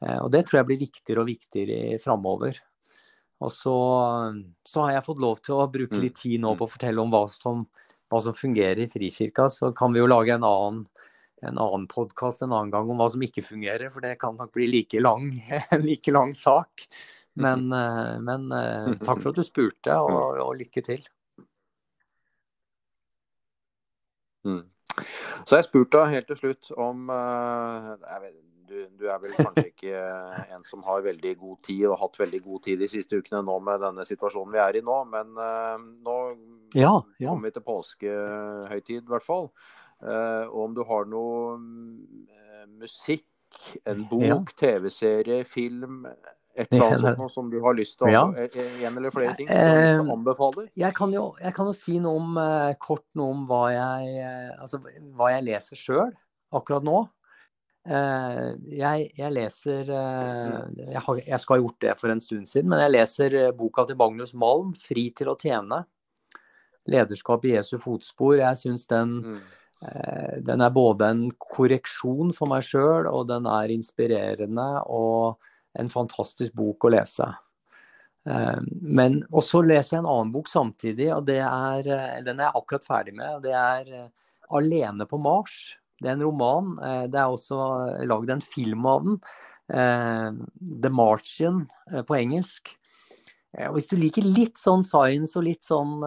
Eh, 0.01 0.17
og 0.17 0.32
det 0.34 0.45
tror 0.47 0.61
jeg 0.61 0.72
blir 0.72 0.84
viktigere 0.84 1.24
og 1.24 1.32
viktigere 1.32 2.01
framover. 2.01 2.59
Og 3.41 3.49
så, 3.49 3.78
så, 4.67 4.84
har 4.84 4.97
jeg 4.97 5.05
fått 5.07 5.22
lov 5.22 5.39
til 5.41 5.57
å 5.57 5.69
bruke 5.72 5.97
litt 6.01 6.19
tid 6.22 6.43
nå 6.43 6.53
på 6.57 6.67
å 6.67 6.69
fortelle 6.69 7.01
om 7.01 7.09
hva 7.13 7.24
som, 7.32 7.63
hva 8.11 8.19
som 8.22 8.38
fungerer 8.38 8.84
i 8.86 8.91
Frikirka. 8.91 9.47
Så 9.49 9.72
kan 9.78 9.93
vi 9.93 10.01
jo 10.01 10.09
lage 10.09 10.36
en 10.36 10.45
annen 10.45 10.84
en 11.41 11.57
annen 11.57 11.87
podkast 11.89 12.43
en 12.45 12.51
annen 12.53 12.71
gang 12.73 12.89
om 12.89 13.01
hva 13.01 13.07
som 13.11 13.23
ikke 13.25 13.43
fungerer, 13.45 13.89
for 13.93 14.05
det 14.05 14.17
kan 14.21 14.37
nok 14.37 14.53
bli 14.53 14.67
like 14.69 15.01
lang, 15.01 15.31
en 15.73 15.81
like 15.89 16.13
lang 16.13 16.35
sak. 16.37 16.85
Men, 17.33 17.71
eh, 17.73 18.19
men 18.19 18.51
eh, 18.51 18.91
takk 19.01 19.21
for 19.23 19.31
at 19.31 19.39
du 19.39 19.45
spurte, 19.47 19.95
og, 19.95 20.37
og 20.43 20.53
lykke 20.59 20.83
til. 20.85 21.07
Mm. 24.45 24.63
Så 25.47 25.57
jeg 25.57 25.69
spurte 25.69 26.05
helt 26.11 26.27
til 26.27 26.37
slutt 26.37 26.71
om 26.75 27.05
uh, 27.13 27.93
vet, 28.19 28.33
du, 28.67 28.79
du, 28.99 29.05
er 29.07 29.19
vel 29.21 29.35
kanskje 29.37 29.67
ikke 29.69 30.01
en 30.55 30.65
som 30.67 30.81
har 30.87 31.05
veldig 31.05 31.33
god 31.39 31.59
tid 31.67 31.85
og 31.85 31.93
har 31.93 32.01
hatt 32.01 32.19
veldig 32.23 32.41
god 32.43 32.63
tid 32.65 32.81
de 32.81 32.89
siste 32.91 33.19
ukene 33.19 33.43
nå 33.45 33.57
med 33.63 33.83
denne 33.85 34.05
situasjonen 34.07 34.55
vi 34.55 34.61
er 34.63 34.79
i 34.79 34.83
nå, 34.85 34.97
men 35.11 35.31
nå 35.35 36.17
ja, 36.73 36.93
ja. 37.21 37.29
kommer 37.29 37.49
vi 37.49 37.53
til 37.55 37.65
påskehøytid 37.67 39.03
i 39.03 39.13
hvert 39.13 39.27
fall. 39.27 39.51
Uh, 40.01 40.49
og 40.49 40.61
om 40.65 40.73
du 40.73 40.81
har 40.89 41.07
noe 41.09 41.57
uh, 41.61 42.65
musikk, 42.81 43.27
en 43.85 44.05
bok, 44.09 44.23
ja. 44.23 44.37
TV-serie, 44.57 45.43
film, 45.45 46.07
et 46.55 46.71
eller 46.71 46.95
annet 46.95 47.19
sånt 47.19 47.33
som 47.33 47.49
du 47.51 47.59
har 47.63 47.75
lyst 47.77 47.97
til 47.99 48.07
å 48.07 48.11
ja. 48.11 48.23
En 48.31 48.97
eller 48.97 49.13
flere 49.13 49.35
ting 49.37 49.47
som 49.51 50.07
du 50.07 50.13
anbefaler? 50.15 50.69
Jeg 50.79 50.95
kan 50.97 51.13
jo, 51.13 51.29
jeg 51.39 51.55
kan 51.55 51.69
jo 51.69 51.75
si 51.75 51.97
noe 52.01 52.19
om, 52.19 52.39
kort 52.81 53.05
noe 53.19 53.35
om 53.35 53.45
hva 53.47 53.61
jeg, 53.71 54.25
altså, 54.55 54.81
hva 55.15 55.33
jeg 55.35 55.45
leser 55.47 55.79
sjøl 55.79 56.15
akkurat 56.55 56.87
nå. 56.87 57.03
Jeg, 57.87 59.05
jeg, 59.17 59.31
leser 59.35 59.87
jeg, 59.87 61.03
har, 61.05 61.21
jeg, 61.23 61.39
skal 61.43 61.55
ha 61.55 61.61
gjort 61.61 61.79
det 61.83 61.95
for 61.99 62.13
en 62.13 62.23
stund 62.23 62.49
siden, 62.51 62.71
men 62.71 62.83
jeg 62.83 62.95
leser 62.97 63.39
boka 63.57 63.87
til 63.87 63.99
Magnus 63.99 64.35
Malm, 64.35 64.75
'Fri 64.79 65.09
til 65.15 65.31
å 65.31 65.39
tjene'. 65.39 65.83
Lederskap 66.91 67.47
i 67.47 67.57
Jesu 67.57 67.77
fotspor. 67.79 68.39
Jeg 68.41 68.63
syns 68.63 68.87
den 68.91 69.17
mm 69.23 69.41
Eh, 69.41 69.61
den 69.82 70.61
er 70.61 70.73
både 70.73 71.07
en 71.09 71.21
korreksjon 71.41 72.29
for 72.38 72.51
meg 72.51 72.67
sjøl, 72.67 73.07
og 73.09 73.25
den 73.32 73.47
er 73.49 73.71
inspirerende 73.73 74.67
og 74.86 75.41
en 75.79 75.89
fantastisk 75.89 76.53
bok 76.57 76.86
å 76.86 76.91
lese. 76.93 77.27
Eh, 78.29 78.59
men 78.82 79.21
også 79.34 79.63
leser 79.65 79.97
jeg 79.97 80.03
en 80.03 80.11
annen 80.11 80.34
bok 80.34 80.49
samtidig, 80.51 81.09
og 81.15 81.29
er, 81.34 81.88
eh, 81.88 82.23
den 82.25 82.39
er 82.39 82.49
jeg 82.49 82.57
akkurat 82.61 82.86
ferdig 82.88 83.15
med. 83.15 83.41
Det 83.43 83.53
er 83.53 84.11
'Alene 84.51 85.07
på 85.07 85.17
Mars'. 85.17 85.75
Det 86.01 86.09
er 86.09 86.13
en 86.13 86.23
roman. 86.23 86.75
Det 87.11 87.15
er 87.15 87.29
også 87.29 88.05
lagd 88.07 88.29
en 88.32 88.41
film 88.41 88.86
av 88.86 89.03
den. 89.03 89.21
'The 89.69 90.89
Martian' 90.89 91.67
på 91.88 92.17
engelsk. 92.17 92.75
Og 93.53 93.75
hvis 93.75 93.88
du 93.88 93.95
liker 93.97 94.23
litt 94.23 94.57
sånn 94.57 94.84
science 94.84 95.38
og 95.38 95.43
litt 95.43 95.63
sånn 95.63 96.01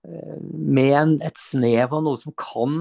med 0.00 0.92
en, 0.96 1.14
et 1.20 1.38
snev 1.38 1.92
av 1.92 2.04
noe 2.04 2.16
som 2.16 2.32
kan, 2.38 2.76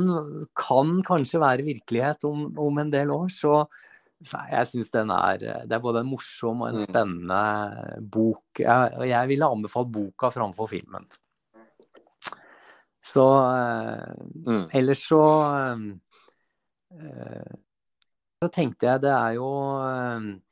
kan 0.57 0.99
kanskje 1.05 1.41
være 1.41 1.67
virkelighet 1.67 2.23
om, 2.29 2.45
om, 2.55 2.77
en 2.79 2.91
del 2.93 3.11
år, 3.11 3.27
så, 3.33 3.65
så 4.23 4.43
jeg 4.47 4.69
syns 4.71 4.93
den 4.93 5.11
er 5.11 5.43
Det 5.67 5.75
er 5.75 5.83
både 5.83 6.03
en 6.03 6.11
morsom 6.13 6.63
og 6.63 6.69
en 6.69 6.79
mm. 6.79 6.85
spennende 6.87 7.41
bok. 8.15 8.61
Jeg, 8.63 9.09
jeg 9.11 9.31
ville 9.33 9.51
anbefalt 9.51 9.91
boka 9.91 10.31
framfor 10.31 10.71
filmen. 10.71 11.09
Så 13.03 13.25
mm. 14.45 14.69
ellers 14.75 15.03
så 15.07 15.23
øh, 16.93 17.55
Så 18.39 18.49
tenkte 18.53 18.87
jeg 18.87 19.01
det 19.03 19.11
er 19.11 19.31
jo 19.39 19.49
Eh, 19.83 20.48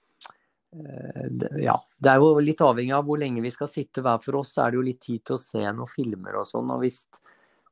ja, 1.62 1.76
det 2.00 2.12
er 2.12 2.22
jo 2.22 2.42
litt 2.44 2.62
avhengig 2.64 2.94
av 2.98 3.06
hvor 3.08 3.20
lenge 3.22 3.44
vi 3.44 3.52
skal 3.54 3.70
sitte 3.72 4.04
hver 4.06 4.22
for 4.24 4.40
oss. 4.42 4.54
Så 4.56 4.64
er 4.64 4.74
det 4.74 4.80
jo 4.80 4.86
litt 4.88 5.02
tid 5.04 5.24
til 5.28 5.38
å 5.38 5.42
se 5.42 5.64
noen 5.64 5.92
filmer 5.92 6.38
og 6.40 6.48
sånn. 6.50 6.72
og 6.74 6.84
hvis, 6.84 7.04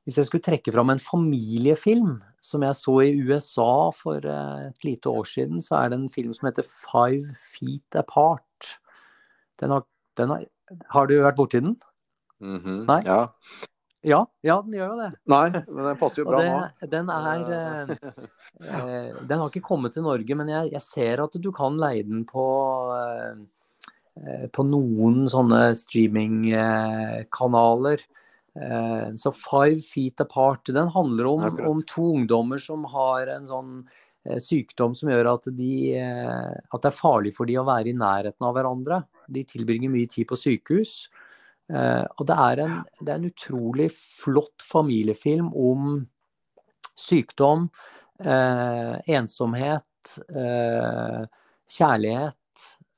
hvis 0.06 0.20
jeg 0.22 0.30
skulle 0.30 0.46
trekke 0.46 0.74
fram 0.76 0.94
en 0.94 1.02
familiefilm 1.02 2.18
som 2.46 2.66
jeg 2.66 2.78
så 2.78 2.96
i 3.02 3.14
USA 3.26 3.92
for 3.96 4.26
eh, 4.30 4.68
et 4.70 4.88
lite 4.88 5.10
år 5.10 5.30
siden, 5.30 5.64
så 5.66 5.80
er 5.80 5.92
det 5.92 6.00
en 6.00 6.12
film 6.14 6.34
som 6.34 6.50
heter 6.50 6.68
'Five 6.68 7.34
Feet 7.42 8.00
Apart'. 8.02 8.76
Den 9.62 9.72
har, 9.74 9.86
den 10.18 10.30
har, 10.30 10.46
har 10.94 11.08
du 11.08 11.16
vært 11.22 11.40
borti 11.40 11.62
den? 11.62 11.78
Mm 12.42 12.60
-hmm. 12.60 12.86
Nei? 12.86 13.02
Ja. 13.06 13.32
Ja, 14.06 14.20
ja, 14.46 14.60
den 14.62 14.76
gjør 14.78 14.92
jo 14.94 15.00
det. 15.00 15.08
Nei, 15.32 15.48
men 15.50 15.88
den 15.90 15.98
passer 15.98 16.22
jo 16.22 16.28
bra 16.30 16.38
det, 16.42 16.50
nå. 16.54 16.60
Den 16.92 17.08
er 17.10 17.40
eh, 17.58 17.90
eh, 18.62 19.10
Den 19.26 19.40
har 19.42 19.50
ikke 19.50 19.66
kommet 19.66 19.94
til 19.96 20.04
Norge, 20.06 20.36
men 20.38 20.48
jeg, 20.52 20.70
jeg 20.76 20.84
ser 20.86 21.22
at 21.24 21.34
du 21.42 21.50
kan 21.56 21.78
leie 21.82 22.04
den 22.06 22.22
på 22.30 22.46
eh, 22.94 23.34
eh 24.22 24.46
på 24.54 24.64
noen 24.68 25.26
sånne 25.32 25.76
streamingkanaler. 25.80 28.00
Eh, 28.56 29.08
så 29.20 29.32
Five 29.34 29.82
Feet 29.82 30.22
Apart, 30.22 30.66
den 30.70 30.88
handler 30.94 31.26
om, 31.34 31.42
om, 31.74 31.80
to 31.90 32.04
ungdommer 32.14 32.60
som 32.62 32.86
har 32.94 33.28
en 33.34 33.48
sånn 33.50 33.90
eh, 34.30 34.40
sykdom 34.40 34.94
som 34.96 35.10
gjør 35.12 35.26
at, 35.34 35.44
de, 35.58 35.98
at 35.98 36.80
det 36.80 36.90
er 36.92 37.02
farlig 37.02 37.34
for 37.36 37.46
de 37.50 37.58
å 37.60 37.68
være 37.68 37.90
i 37.90 37.98
nærheten 37.98 38.46
av 38.46 38.54
hverandre. 38.56 39.04
De 39.28 39.44
tilbringer 39.50 39.90
mye 39.90 40.08
tid 40.14 40.26
på 40.30 40.36
sykehus. 40.38 41.10
Uh, 41.72 42.06
og 42.20 42.28
det 42.30 42.36
er, 42.38 42.62
en, 42.66 42.74
det 43.02 43.10
er, 43.10 43.18
en, 43.18 43.30
utrolig 43.32 43.90
flott 43.96 44.62
familiefilm 44.62 45.48
om 45.58 45.98
sykdom, 46.96 47.68
uh, 48.22 48.96
ensomhet, 49.10 50.18
uh, 50.36 51.26
kjærlighet, 51.66 52.40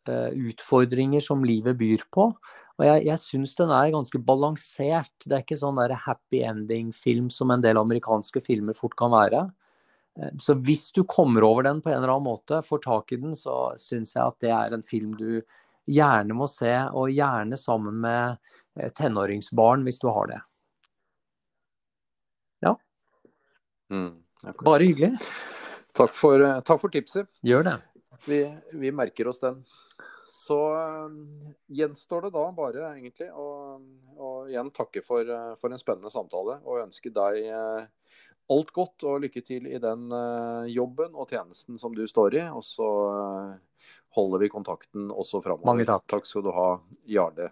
utfordringer 0.07 1.20
som 1.20 1.41
livet 1.43 1.76
byr 1.76 2.05
på. 2.15 2.30
Og 2.78 2.86
jeg, 2.86 3.07
jeg 3.09 3.20
syns 3.20 3.55
den 3.57 3.72
er 3.74 3.93
ganske 3.93 4.20
balansert. 4.24 5.13
Det 5.26 5.34
er 5.34 5.43
ikke 5.43 5.57
sånn 5.59 5.80
der 5.82 5.95
happy 6.05 6.43
ending-film 6.45 7.32
som 7.34 7.51
en 7.51 7.63
del 7.63 7.80
amerikanske 7.82 8.39
filmer 8.45 8.78
fort 8.78 8.95
kan 8.99 9.11
være. 9.11 9.41
Eh, 10.20 10.34
så 10.39 10.55
hvis 10.61 10.91
du 10.93 11.03
kommer 11.09 11.45
over 11.47 11.65
den 11.65 11.82
på 11.82 11.89
en 11.89 11.99
eller 11.99 12.13
annen 12.13 12.30
måte, 12.30 12.61
får 12.65 12.84
tak 12.86 13.15
i 13.15 13.22
den, 13.22 13.34
så 13.38 13.74
syns 13.82 14.13
jeg 14.15 14.24
at 14.24 14.38
det 14.45 14.53
er 14.53 14.78
en 14.78 14.86
film 14.86 15.15
du 15.18 15.41
gjerne 15.88 16.35
må 16.35 16.47
se, 16.51 16.73
og 16.91 17.11
gjerne 17.13 17.57
sammen 17.59 17.99
med 18.03 18.38
eh, 18.79 18.91
tenåringsbarn 18.95 19.85
hvis 19.88 19.99
du 20.03 20.09
har 20.11 20.31
det. 20.31 20.39
Ja. 22.65 22.73
Mm, 23.93 24.17
Bare 24.65 24.88
hyggelig. 24.88 25.15
Takk 25.97 26.15
for, 26.15 26.43
eh, 26.43 26.59
takk 26.67 26.81
for, 26.83 26.93
tipset. 26.93 27.29
Gjør 27.45 27.67
det. 27.69 27.77
Vi, 28.27 28.41
vi 28.75 28.91
merker 28.91 29.31
oss 29.31 29.39
den. 29.43 29.63
Så 30.38 30.57
gjenstår 31.73 32.27
det 32.27 32.29
da 32.35 32.43
bare 32.55 32.91
egentlig 32.93 33.27
å, 33.35 33.47
å 34.15 34.29
igjen 34.47 34.69
takke 34.75 35.01
for, 35.03 35.27
for, 35.59 35.73
en 35.73 35.81
spennende 35.81 36.11
samtale 36.13 36.59
og 36.63 36.85
ønske 36.85 37.11
deg 37.11 37.49
alt 38.47 38.71
godt 38.75 39.03
og 39.09 39.25
lykke 39.25 39.43
til 39.43 39.67
i 39.67 39.79
den 39.83 40.07
jobben 40.71 41.17
og 41.19 41.33
tjenesten 41.33 41.79
som 41.81 41.95
du 41.95 42.05
står 42.07 42.38
i. 42.39 42.45
Og 42.55 42.63
så 42.63 42.88
holder 44.17 44.43
vi 44.43 44.49
kontakten 44.53 45.11
også 45.11 45.41
framover. 45.45 45.67
Mange 45.69 45.88
takk. 45.88 46.05
Takk 46.09 46.27
skal 46.29 46.45
du 46.47 46.51
ha, 46.55 46.67
Jarle. 47.09 47.51